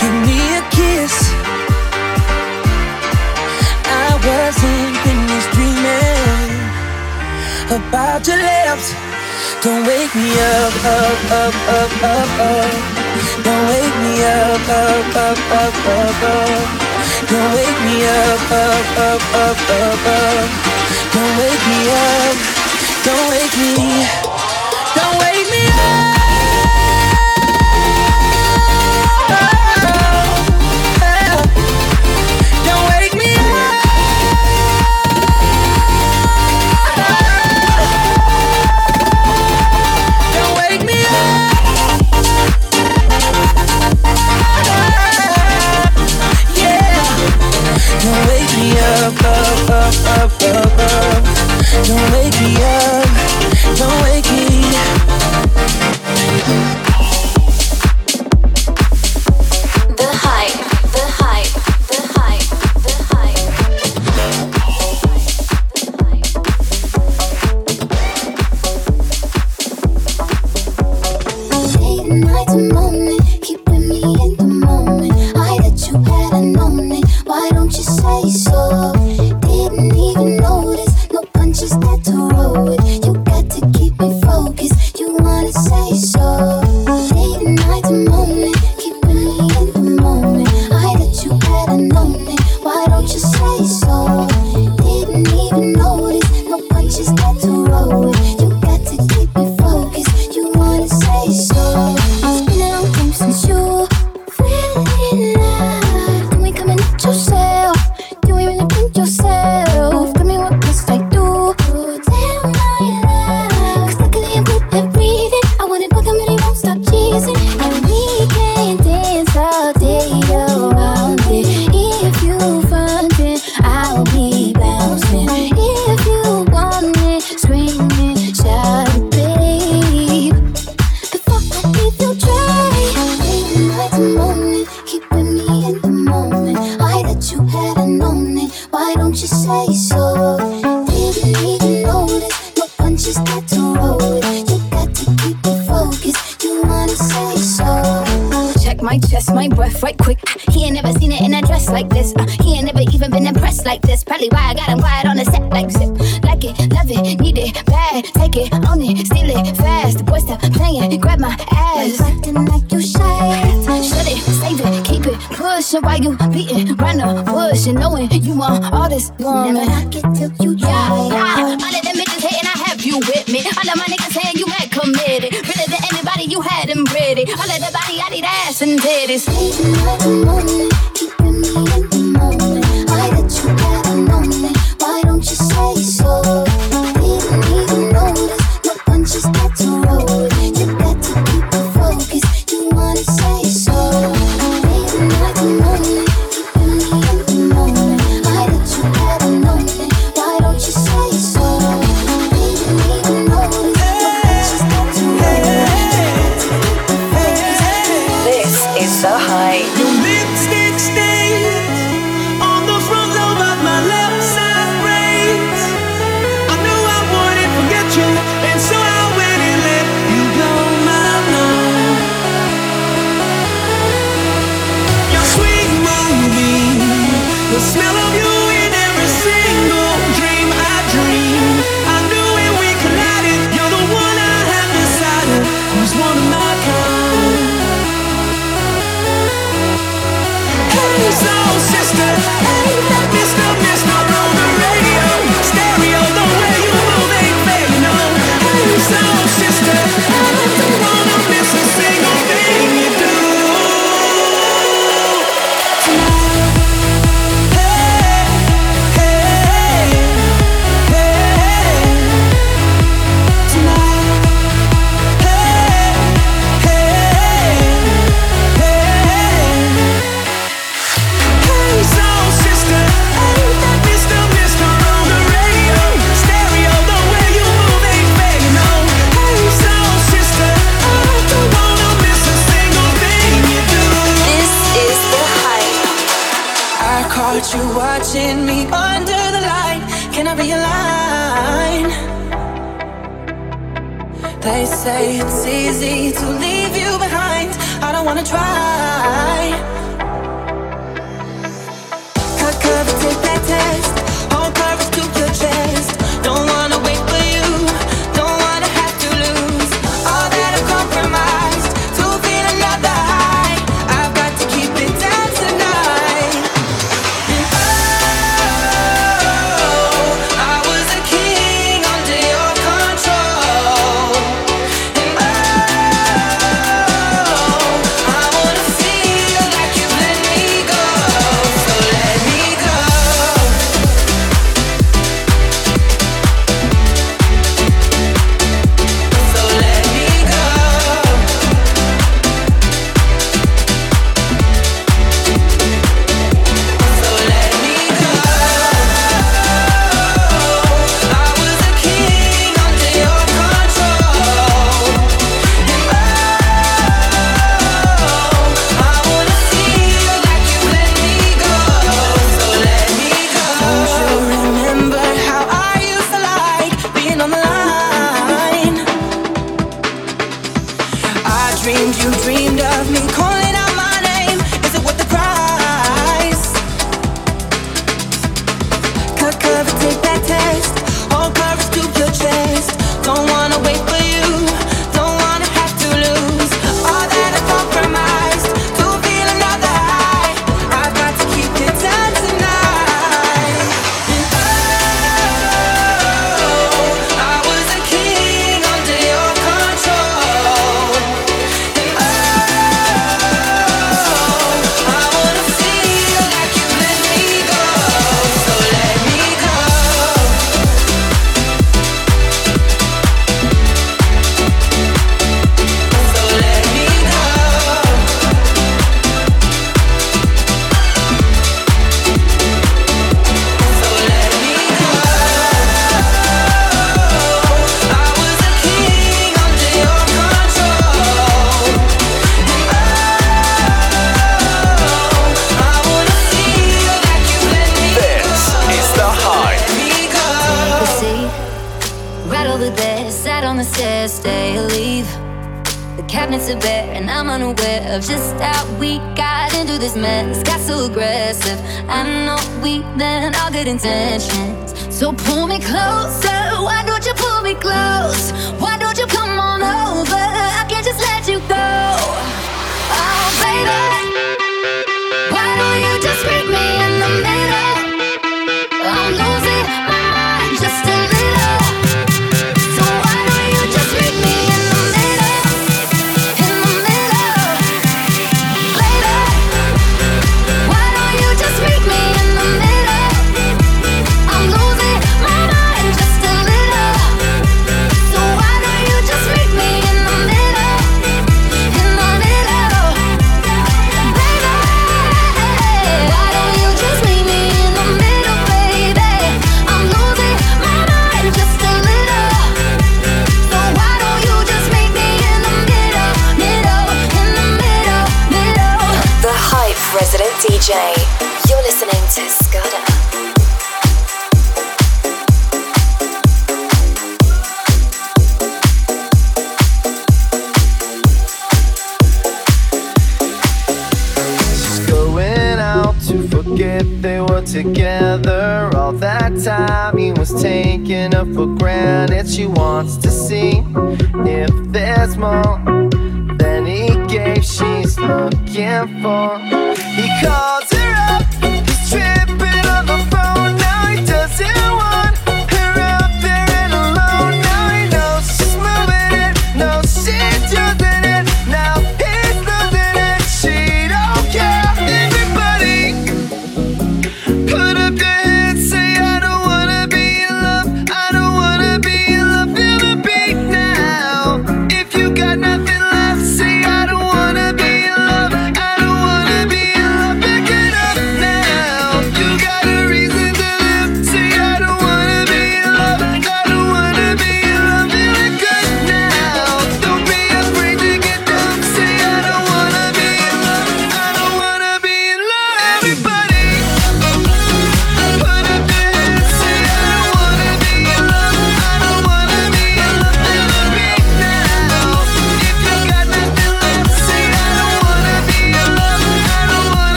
give 0.00 0.16
me 0.24 0.40
a 0.56 0.62
kiss. 0.72 1.14
I 3.84 4.08
wasn't 4.24 4.96
finished 5.04 5.50
dreaming 5.56 6.56
about 7.76 8.24
your 8.26 8.40
lips. 8.40 8.96
Don't 9.60 9.84
wake 9.84 10.14
me 10.16 10.32
up, 10.56 10.74
up, 10.96 11.20
up, 11.42 11.56
up, 11.76 11.92
up, 12.16 12.32
up. 12.48 12.72
Don't 13.44 13.64
wake 13.68 13.96
me 14.04 14.14
up, 14.24 14.68
up, 14.72 15.16
up, 15.26 15.40
up, 15.52 15.76
up, 16.00 16.22
up. 16.32 16.64
Don't 17.28 17.50
wake 17.52 17.80
me 17.84 17.96
up, 18.08 18.52
up, 18.64 18.88
up, 19.04 19.22
up, 19.36 19.58
up, 19.68 20.06
up. 20.16 20.77
Don't 21.18 21.36
wake 21.36 21.66
me 21.66 21.90
up. 21.90 22.36
Don't 23.02 23.30
wake 23.30 23.56
me. 23.58 24.06
Don't 24.94 25.18
wake 25.18 25.50
me 25.50 25.66
up. 25.66 26.17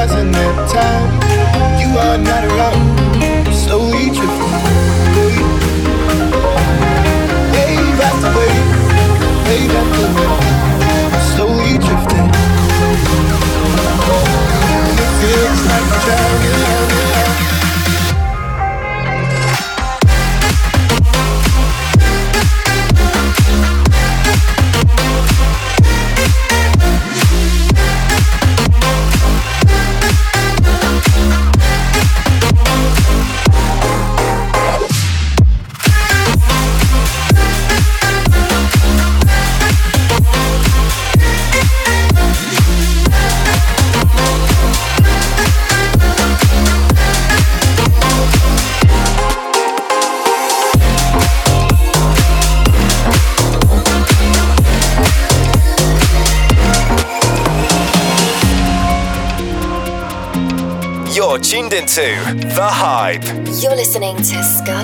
Wasn't 0.00 0.34
it 0.34 0.70
time. 0.72 1.09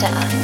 자 0.07 0.36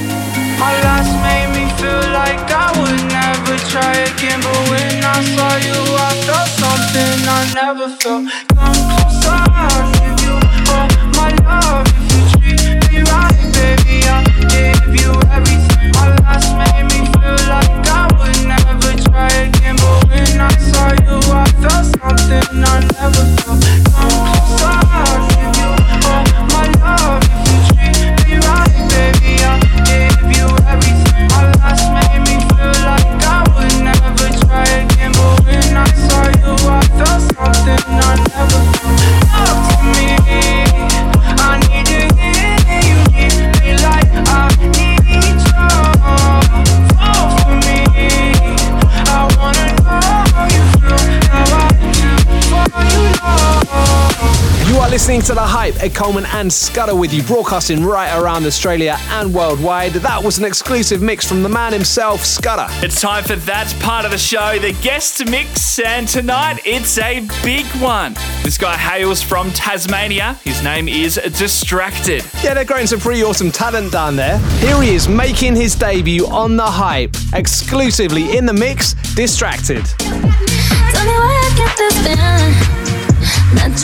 Ed 55.82 55.96
Coleman 55.96 56.24
and 56.26 56.52
Scudder 56.52 56.94
with 56.94 57.12
you, 57.12 57.24
broadcasting 57.24 57.84
right 57.84 58.16
around 58.16 58.46
Australia 58.46 58.96
and 59.10 59.34
worldwide. 59.34 59.92
That 59.94 60.22
was 60.22 60.38
an 60.38 60.44
exclusive 60.44 61.02
mix 61.02 61.26
from 61.26 61.42
the 61.42 61.48
man 61.48 61.72
himself, 61.72 62.24
Scudder. 62.24 62.66
It's 62.84 63.00
time 63.00 63.24
for 63.24 63.34
that 63.34 63.74
part 63.80 64.04
of 64.04 64.12
the 64.12 64.18
show, 64.18 64.60
the 64.60 64.74
guest 64.80 65.28
mix, 65.28 65.80
and 65.80 66.06
tonight 66.06 66.60
it's 66.64 66.98
a 66.98 67.26
big 67.42 67.66
one. 67.82 68.14
This 68.44 68.56
guy 68.56 68.76
hails 68.76 69.22
from 69.22 69.50
Tasmania. 69.50 70.34
His 70.44 70.62
name 70.62 70.86
is 70.86 71.20
Distracted. 71.36 72.24
Yeah, 72.44 72.54
they're 72.54 72.64
growing 72.64 72.86
some 72.86 73.00
pretty 73.00 73.24
awesome 73.24 73.50
talent 73.50 73.90
down 73.90 74.14
there. 74.14 74.38
Here 74.58 74.80
he 74.80 74.94
is 74.94 75.08
making 75.08 75.56
his 75.56 75.74
debut 75.74 76.28
on 76.28 76.56
The 76.56 76.64
Hype, 76.64 77.16
exclusively 77.34 78.36
in 78.36 78.46
the 78.46 78.52
mix, 78.52 78.94
Distracted. 79.14 79.84
Tell 79.84 81.04
me 81.04 81.12
where 81.12 81.40
I 81.40 81.54
get 81.56 81.76
this 81.76 82.02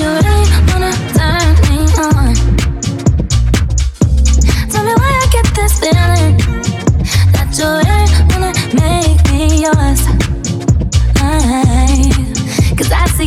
you 0.01 0.05
wanna 0.05 0.93
die. 1.15 1.48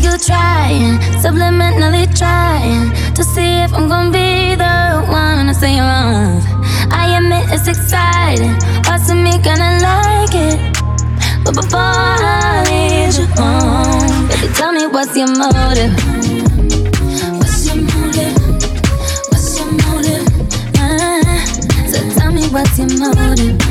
you 0.04 0.18
trying, 0.18 0.98
subliminally 1.22 2.06
trying 2.18 2.92
to 3.14 3.24
see 3.24 3.62
if 3.62 3.74
I'm 3.74 3.88
gonna 3.88 4.12
be 4.12 4.56
the 4.56 5.06
one 5.10 5.48
to 5.48 5.54
say 5.54 5.80
wrong. 5.80 6.42
I 6.92 7.18
admit 7.18 7.46
it's 7.52 7.68
exciting, 7.68 8.56
parts 8.84 9.10
me 9.14 9.34
kinda 9.46 9.70
like 9.88 10.34
it. 10.34 10.60
But 11.44 11.56
before 11.56 11.80
I 11.80 12.64
lead 12.68 13.14
you 13.18 13.28
on, 13.42 14.28
baby, 14.28 14.54
tell 14.54 14.72
me 14.72 14.88
what's 14.88 15.16
your 15.16 15.28
motive. 15.28 15.94
What's 17.40 17.66
your 17.68 17.78
motive? 17.92 18.36
What's 19.30 19.60
your 19.60 19.70
motive? 19.84 20.26
Uh-huh. 20.82 21.46
So 21.92 21.98
tell 22.20 22.32
me 22.32 22.48
what's 22.50 22.78
your 22.78 22.90
motive? 22.98 23.71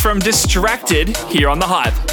from 0.00 0.18
Distracted 0.18 1.16
here 1.28 1.48
on 1.48 1.58
The 1.58 1.66
Hype. 1.66 2.07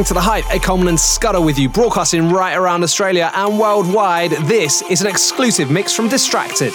listening 0.00 0.14
to 0.14 0.14
The 0.14 0.30
Hype, 0.30 0.50
a 0.50 0.58
Coleman 0.58 0.96
Scudder 0.96 1.42
with 1.42 1.58
you, 1.58 1.68
broadcasting 1.68 2.30
right 2.30 2.56
around 2.56 2.82
Australia 2.82 3.30
and 3.34 3.58
worldwide. 3.58 4.30
This 4.30 4.80
is 4.82 5.02
an 5.02 5.06
exclusive 5.06 5.70
mix 5.70 5.92
from 5.92 6.08
Distracted. 6.08 6.72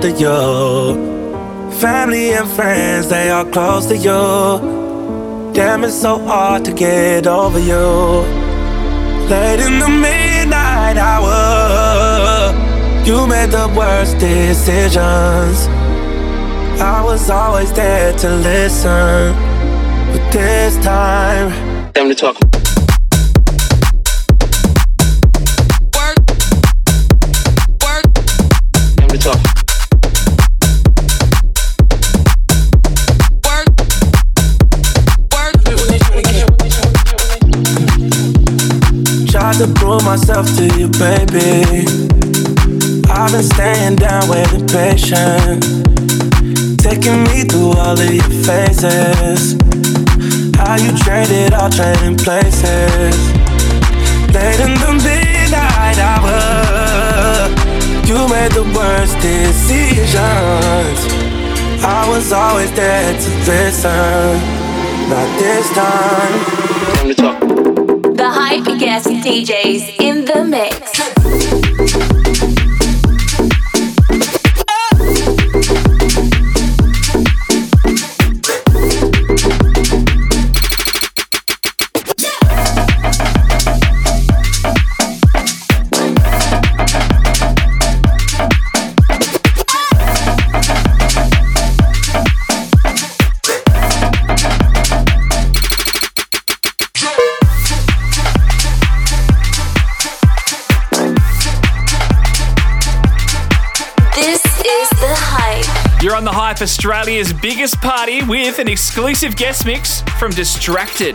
For 0.00 0.04
both 0.04 0.14
of 0.14 0.20
you. 0.20 1.70
Family 1.80 2.30
and 2.32 2.48
friends, 2.50 3.08
they 3.08 3.30
are 3.30 3.44
close 3.44 3.86
to 3.86 3.96
you. 3.96 5.52
Damn, 5.52 5.84
it's 5.84 6.00
so 6.00 6.18
hard 6.18 6.64
to 6.64 6.72
get 6.72 7.26
over 7.26 7.58
you. 7.58 8.24
Late 9.28 9.60
in 9.60 9.78
the 9.78 9.88
midnight 9.88 10.96
hour, 10.96 12.54
you 13.04 13.26
made 13.26 13.50
the 13.50 13.68
worst 13.76 14.18
decisions. 14.18 15.68
I 16.80 17.02
was 17.04 17.28
always 17.28 17.72
there 17.72 18.16
to 18.18 18.30
listen, 18.36 19.34
but 20.12 20.32
this 20.32 20.76
time, 20.84 21.50
time 21.92 22.08
to 22.08 22.14
talk. 22.14 22.38
Time 28.96 29.08
to 29.08 29.18
talk. 29.18 29.57
To 39.58 39.66
prove 39.74 40.04
myself 40.04 40.46
to 40.56 40.64
you, 40.78 40.86
baby. 41.02 41.82
I've 43.10 43.32
been 43.32 43.42
staying 43.42 43.96
down, 43.96 44.28
waiting 44.28 44.64
patient. 44.68 45.64
Taking 46.78 47.24
me 47.24 47.42
through 47.42 47.72
all 47.74 47.98
of 47.98 48.14
your 48.14 48.30
phases. 48.46 49.58
How 50.54 50.76
you 50.76 50.96
traded 50.96 51.54
all 51.54 51.70
trading 51.70 52.16
places. 52.16 53.18
Late 54.30 54.60
in 54.62 54.78
the 54.78 54.92
midnight 55.02 55.98
hour, 55.98 57.50
you 58.06 58.28
made 58.30 58.52
the 58.52 58.62
worst 58.76 59.18
decisions. 59.18 60.18
I 61.82 62.06
was 62.08 62.32
always 62.32 62.70
there 62.74 63.12
to 63.12 63.30
listen. 63.50 64.38
Not 65.10 65.38
this 65.40 65.68
time. 65.70 66.67
Time 68.58 68.64
to 68.64 68.70
talk. 68.70 68.74
The 68.74 68.74
hype 68.74 68.80
guest 68.80 69.06
DJs 69.06 70.00
in 70.00 70.24
the 70.24 70.44
mix. 70.44 71.87
Hype 106.58 106.64
Australia's 106.64 107.32
biggest 107.32 107.80
party 107.80 108.20
with 108.24 108.58
an 108.58 108.66
exclusive 108.66 109.36
guest 109.36 109.64
mix 109.64 110.02
from 110.18 110.32
Distracted. 110.32 111.14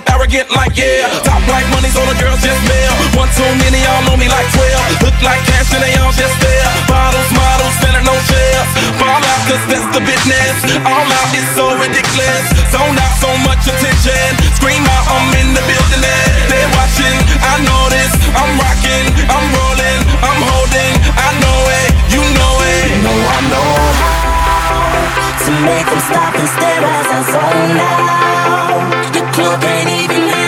Club, 0.00 0.16
arrogant 0.16 0.48
like 0.56 0.76
yeah. 0.76 1.08
Top 1.24 1.44
like 1.48 1.66
money's 1.76 1.96
on 1.96 2.08
the 2.08 2.16
girls 2.16 2.40
just 2.40 2.60
mail. 2.64 2.92
One 3.20 3.28
too 3.36 3.44
many, 3.60 3.80
y'all 3.84 4.04
know 4.08 4.16
me 4.16 4.28
like 4.28 4.48
12. 4.56 5.04
Look 5.04 5.16
like 5.20 5.40
cash 5.44 5.72
and 5.76 5.82
they 5.84 5.92
all 6.00 6.12
just 6.16 6.36
there. 6.40 6.68
Bottles, 6.88 7.28
models, 7.36 7.74
selling 7.84 8.04
no 8.08 8.16
shares. 8.24 8.70
Fall 8.96 9.20
out, 9.20 9.42
cause 9.44 9.64
that's 9.68 9.84
the 9.92 10.00
business. 10.00 10.56
All 10.88 11.04
out 11.04 11.28
is 11.36 11.44
so 11.52 11.76
ridiculous. 11.76 12.44
Zone 12.72 12.96
out, 12.96 13.14
so 13.20 13.28
much 13.44 13.60
attention. 13.68 14.30
Scream 14.56 14.84
out, 14.88 15.04
I'm 15.12 15.28
in 15.36 15.52
the 15.52 15.62
building 15.68 16.02
they're 16.48 16.72
watching. 16.80 17.16
I 17.44 17.60
know 17.60 17.82
this, 17.92 18.12
I'm 18.32 18.56
rocking, 18.56 19.06
I'm 19.28 19.46
rolling, 19.52 20.00
I'm 20.24 20.40
holding. 20.48 20.92
I 21.12 21.28
know 21.44 21.60
it, 21.76 21.88
you 22.08 22.22
know 22.24 22.54
it. 22.56 22.88
No, 23.04 23.12
I 23.12 23.38
know 23.52 23.72
how 25.12 25.32
to 25.44 25.52
make 25.66 25.86
them 25.88 26.00
stop 26.08 26.32
and 26.40 26.48
stare 26.56 26.84
as 26.88 27.08
I 27.10 27.20
zone 27.28 27.76
out. 27.76 28.59
Club 29.40 29.58
can't 29.62 29.88
even 29.88 30.39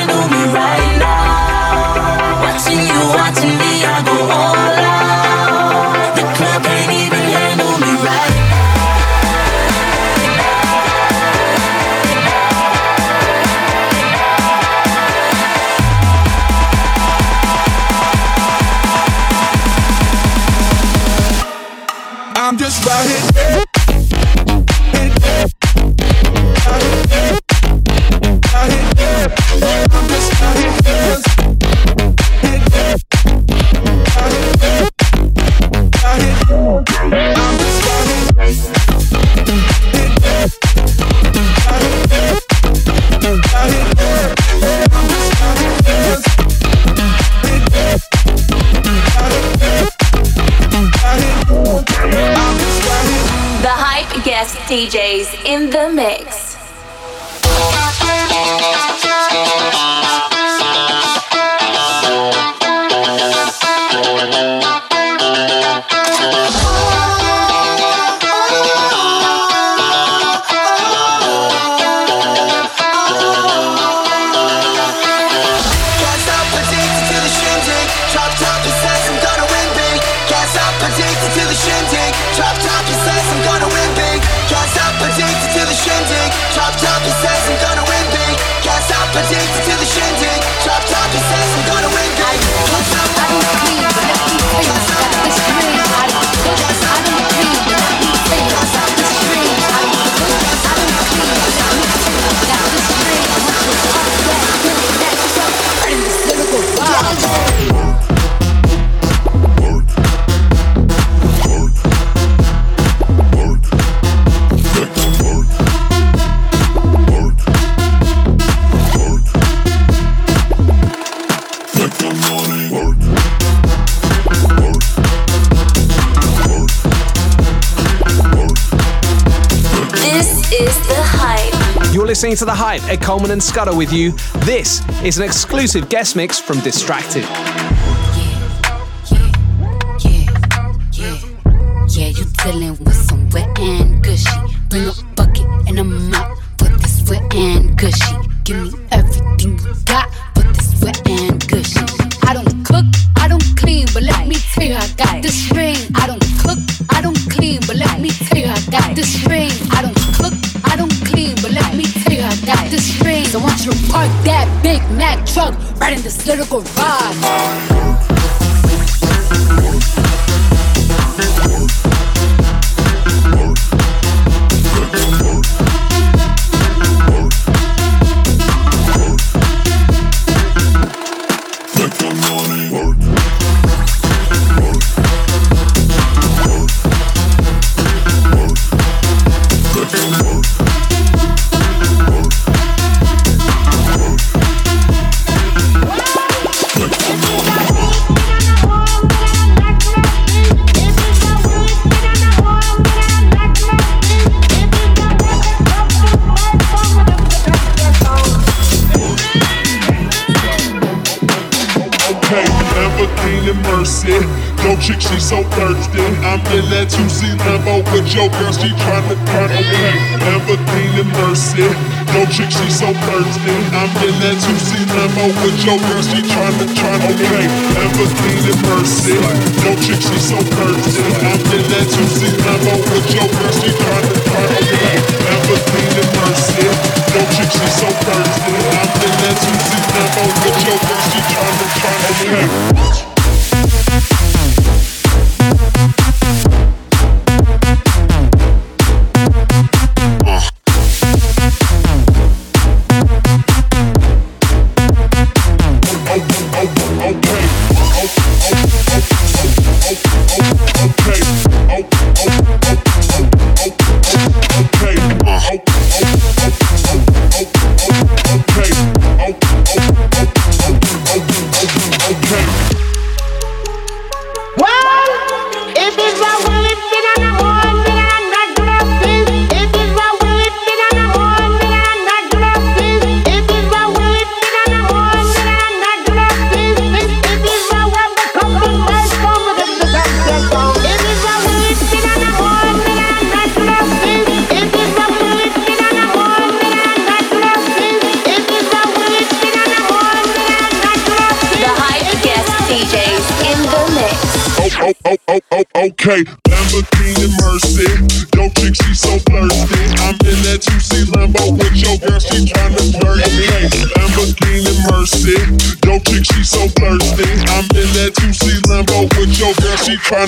listening 132.32 132.46
to 132.48 132.52
The 132.52 132.64
Hype, 132.64 132.82
Ed 132.84 133.02
Coleman 133.02 133.30
and 133.30 133.42
Scudder 133.42 133.76
with 133.76 133.92
you. 133.92 134.12
This 134.46 134.80
is 135.02 135.18
an 135.18 135.24
exclusive 135.24 135.90
guest 135.90 136.16
mix 136.16 136.38
from 136.38 136.60
Distracted. 136.60 137.51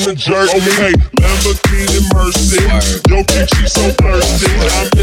a 0.07 0.15
jerk. 0.15 0.51
Okay, 0.51 0.93
Lamborghini 1.17 2.01
Mercy. 2.13 2.63
Yo, 3.09 3.23
bitch, 3.25 3.49
she 3.57 3.67
so 3.69 3.91
thirsty. 4.01 4.51
I'm 4.77 4.94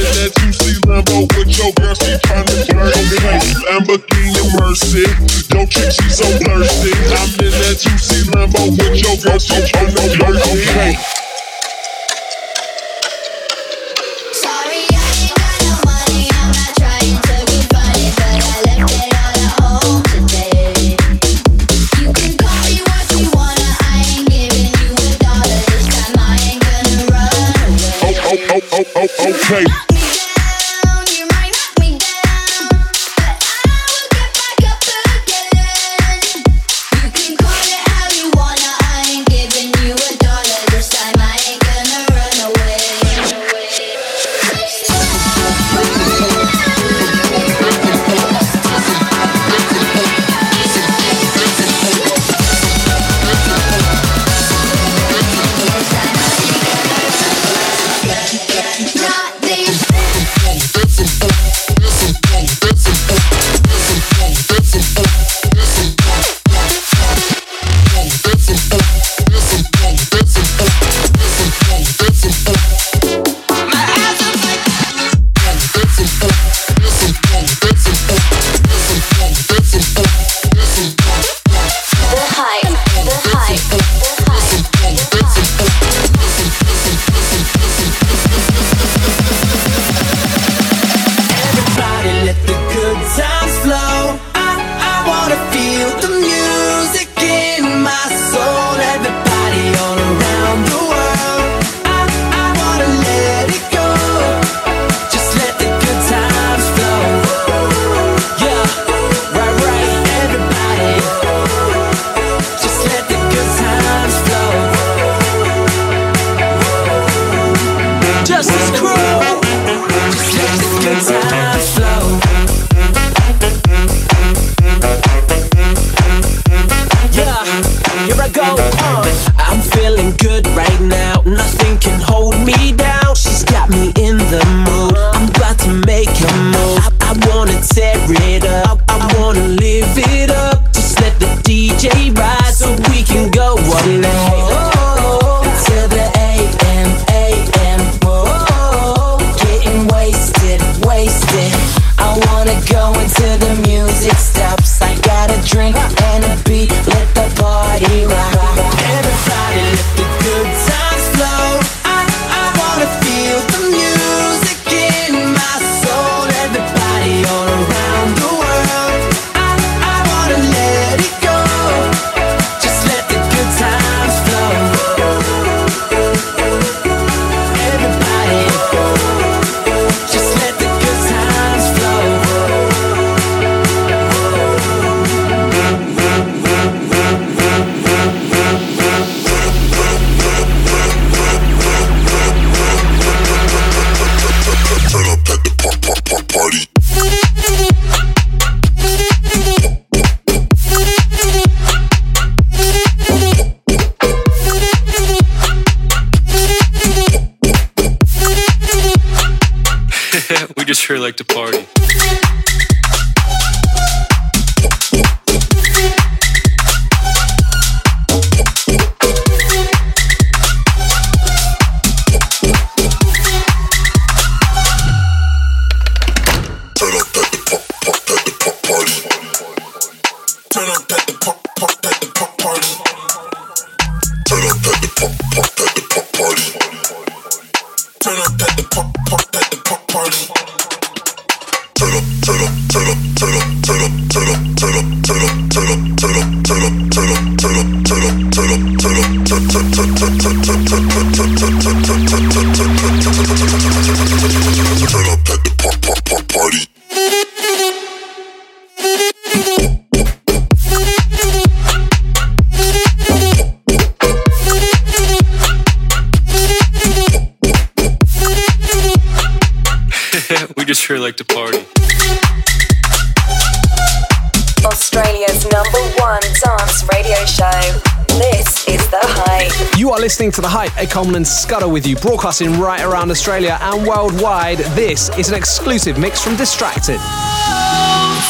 Tomlin 281.01 281.25
Scudder 281.25 281.67
with 281.67 281.87
you, 281.87 281.95
broadcasting 281.95 282.59
right 282.59 282.79
around 282.81 283.09
Australia 283.09 283.57
and 283.59 283.87
worldwide. 283.87 284.59
This 284.75 285.09
is 285.17 285.29
an 285.29 285.33
exclusive 285.35 285.97
mix 285.97 286.23
from 286.23 286.35
Distracted. 286.35 286.99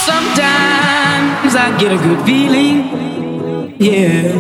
Sometimes 0.08 1.54
I 1.54 1.76
get 1.78 1.92
a 1.92 1.98
good 1.98 2.26
feeling, 2.26 3.76
yeah. 3.78 4.32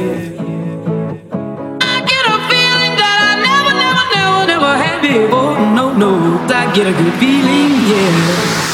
I 1.82 2.00
get 2.08 2.24
a 2.26 2.38
feeling 2.48 2.96
that 3.02 3.18
I 3.20 3.36
never, 3.44 3.74
never, 3.76 4.04
never, 4.16 4.48
never 4.48 4.78
had 4.82 5.02
before. 5.02 5.60
No, 5.76 5.92
no, 5.92 6.40
I 6.48 6.74
get 6.74 6.88
a 6.88 6.94
good 6.94 7.14
feeling, 7.20 7.84
yeah. 7.92 8.71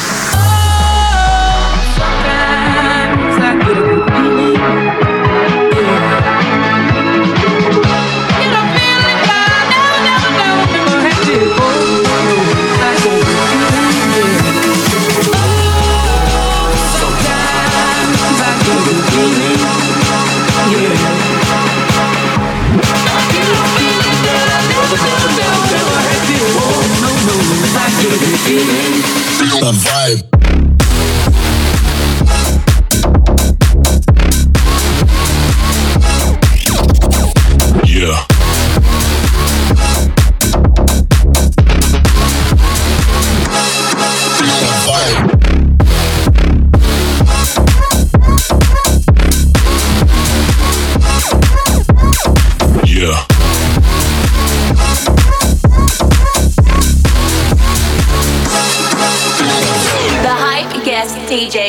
the 29.60 29.72
vibe. 29.72 30.27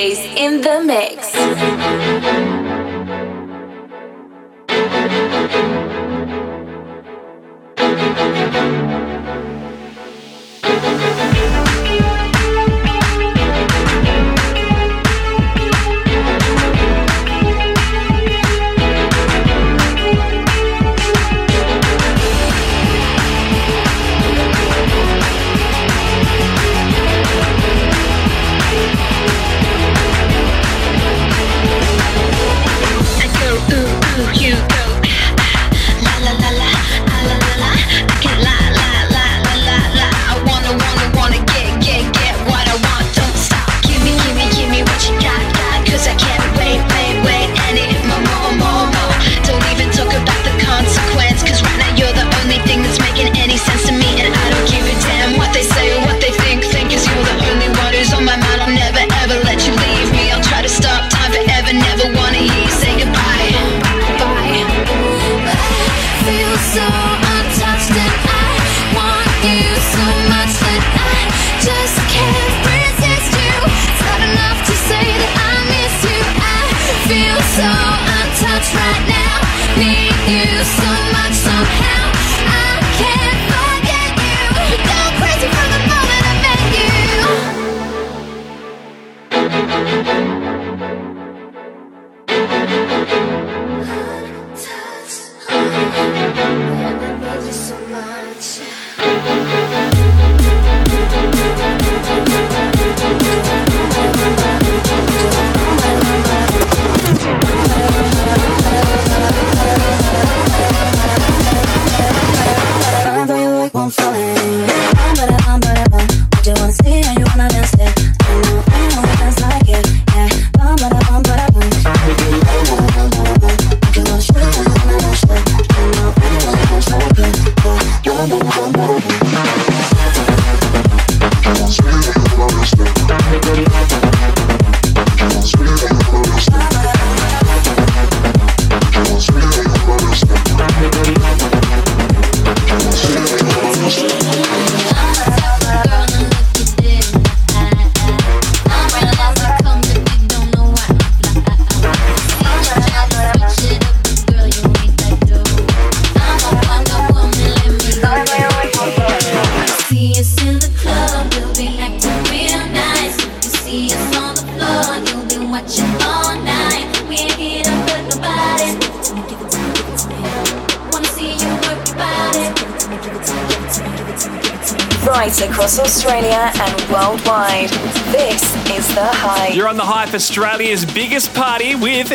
DJs 0.09 0.37
in 0.37 0.61
the 0.61 0.81
mix. 0.83 1.35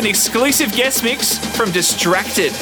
an 0.04 0.10
exclusive 0.10 0.70
guest 0.72 1.02
mix 1.02 1.38
from 1.56 1.70
Distracted. 1.72 2.52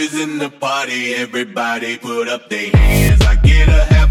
Is 0.00 0.18
in 0.18 0.38
the 0.38 0.48
party, 0.48 1.14
everybody 1.14 1.96
put 1.96 2.28
up 2.28 2.48
their 2.48 2.70
hands. 2.70 3.20
I 3.22 3.36
get 3.36 3.68
a 3.68 4.01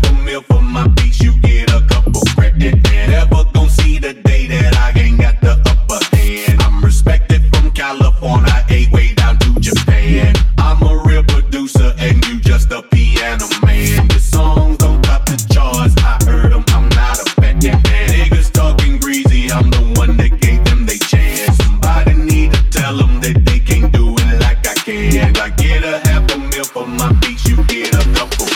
get 25.71 25.83
a 25.83 26.07
half 26.07 26.29
a 26.31 26.37
meal 26.37 26.65
for 26.65 26.85
my 26.85 27.11
beats, 27.21 27.47
you 27.47 27.63
get 27.65 27.93
a 27.93 28.13
couple. 28.13 28.50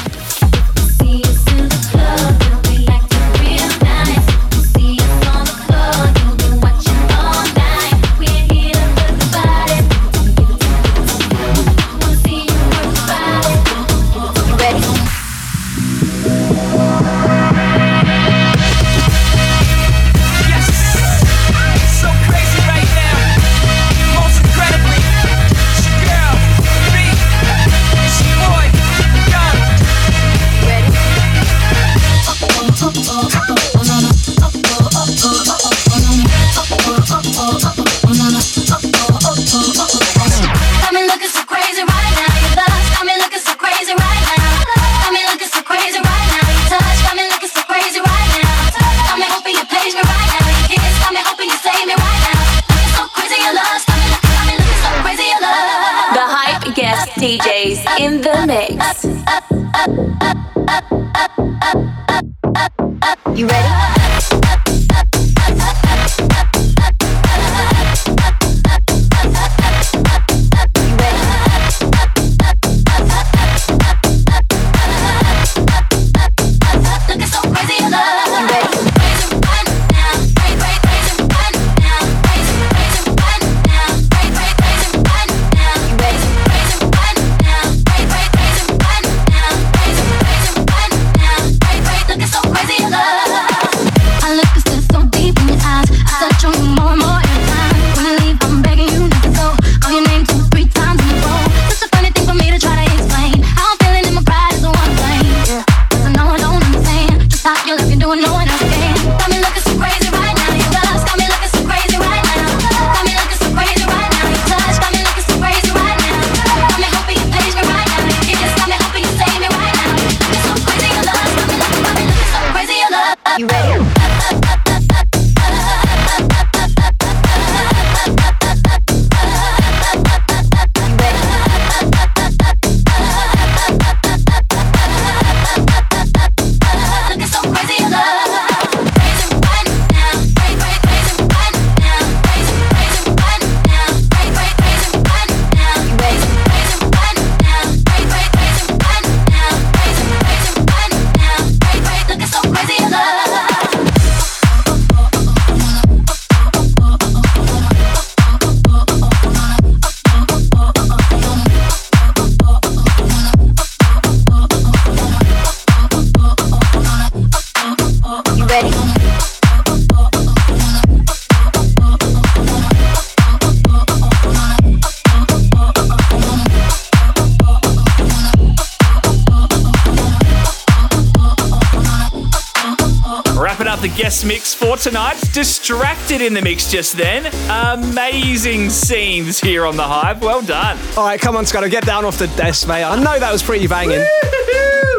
Mix 184.86 184.88
for 184.88 184.90
tonight. 184.90 185.34
Distracted 185.34 186.22
in 186.22 186.34
the 186.34 186.42
mix 186.42 186.70
just 186.72 186.98
then. 186.98 187.26
Amazing 187.50 188.70
scenes 188.70 189.40
here 189.40 189.66
on 189.66 189.76
the 189.76 189.84
Hype. 189.84 190.22
Well 190.22 190.42
done. 190.42 190.78
All 190.98 191.06
right, 191.06 191.20
come 191.20 191.36
on, 191.36 191.46
Scotto, 191.46 191.70
get 191.70 191.86
down 191.86 192.06
off 192.06 192.18
the 192.18 192.28
desk, 192.28 192.68
mate. 192.68 192.84
I 192.84 192.96
know 193.02 193.20
that 193.20 193.32
was 193.32 193.44
pretty 193.44 193.68
banging. 193.68 194.06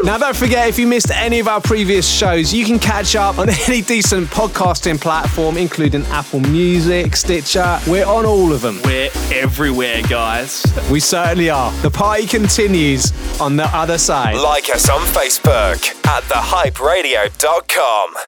Now, 0.03 0.17
don't 0.17 0.35
forget, 0.35 0.69
if 0.69 0.77
you 0.79 0.87
missed 0.87 1.11
any 1.11 1.39
of 1.39 1.47
our 1.47 1.59
previous 1.59 2.07
shows, 2.09 2.53
you 2.53 2.65
can 2.65 2.79
catch 2.79 3.15
up 3.15 3.39
on 3.39 3.49
any 3.67 3.81
decent 3.81 4.27
podcasting 4.27 5.01
platform, 5.01 5.57
including 5.57 6.05
Apple 6.05 6.39
Music, 6.41 7.15
Stitcher. 7.15 7.79
We're 7.87 8.05
on 8.05 8.25
all 8.25 8.53
of 8.53 8.61
them. 8.61 8.79
We're 8.85 9.09
everywhere, 9.33 10.03
guys. 10.03 10.63
We 10.91 10.99
certainly 10.99 11.49
are. 11.49 11.71
The 11.81 11.91
party 11.91 12.27
continues 12.27 13.11
on 13.41 13.55
the 13.57 13.65
other 13.75 13.97
side. 13.97 14.35
Like 14.37 14.69
us 14.69 14.89
on 14.89 15.01
Facebook 15.01 16.05
at 16.05 16.23
thehyperadio.com. 16.23 18.13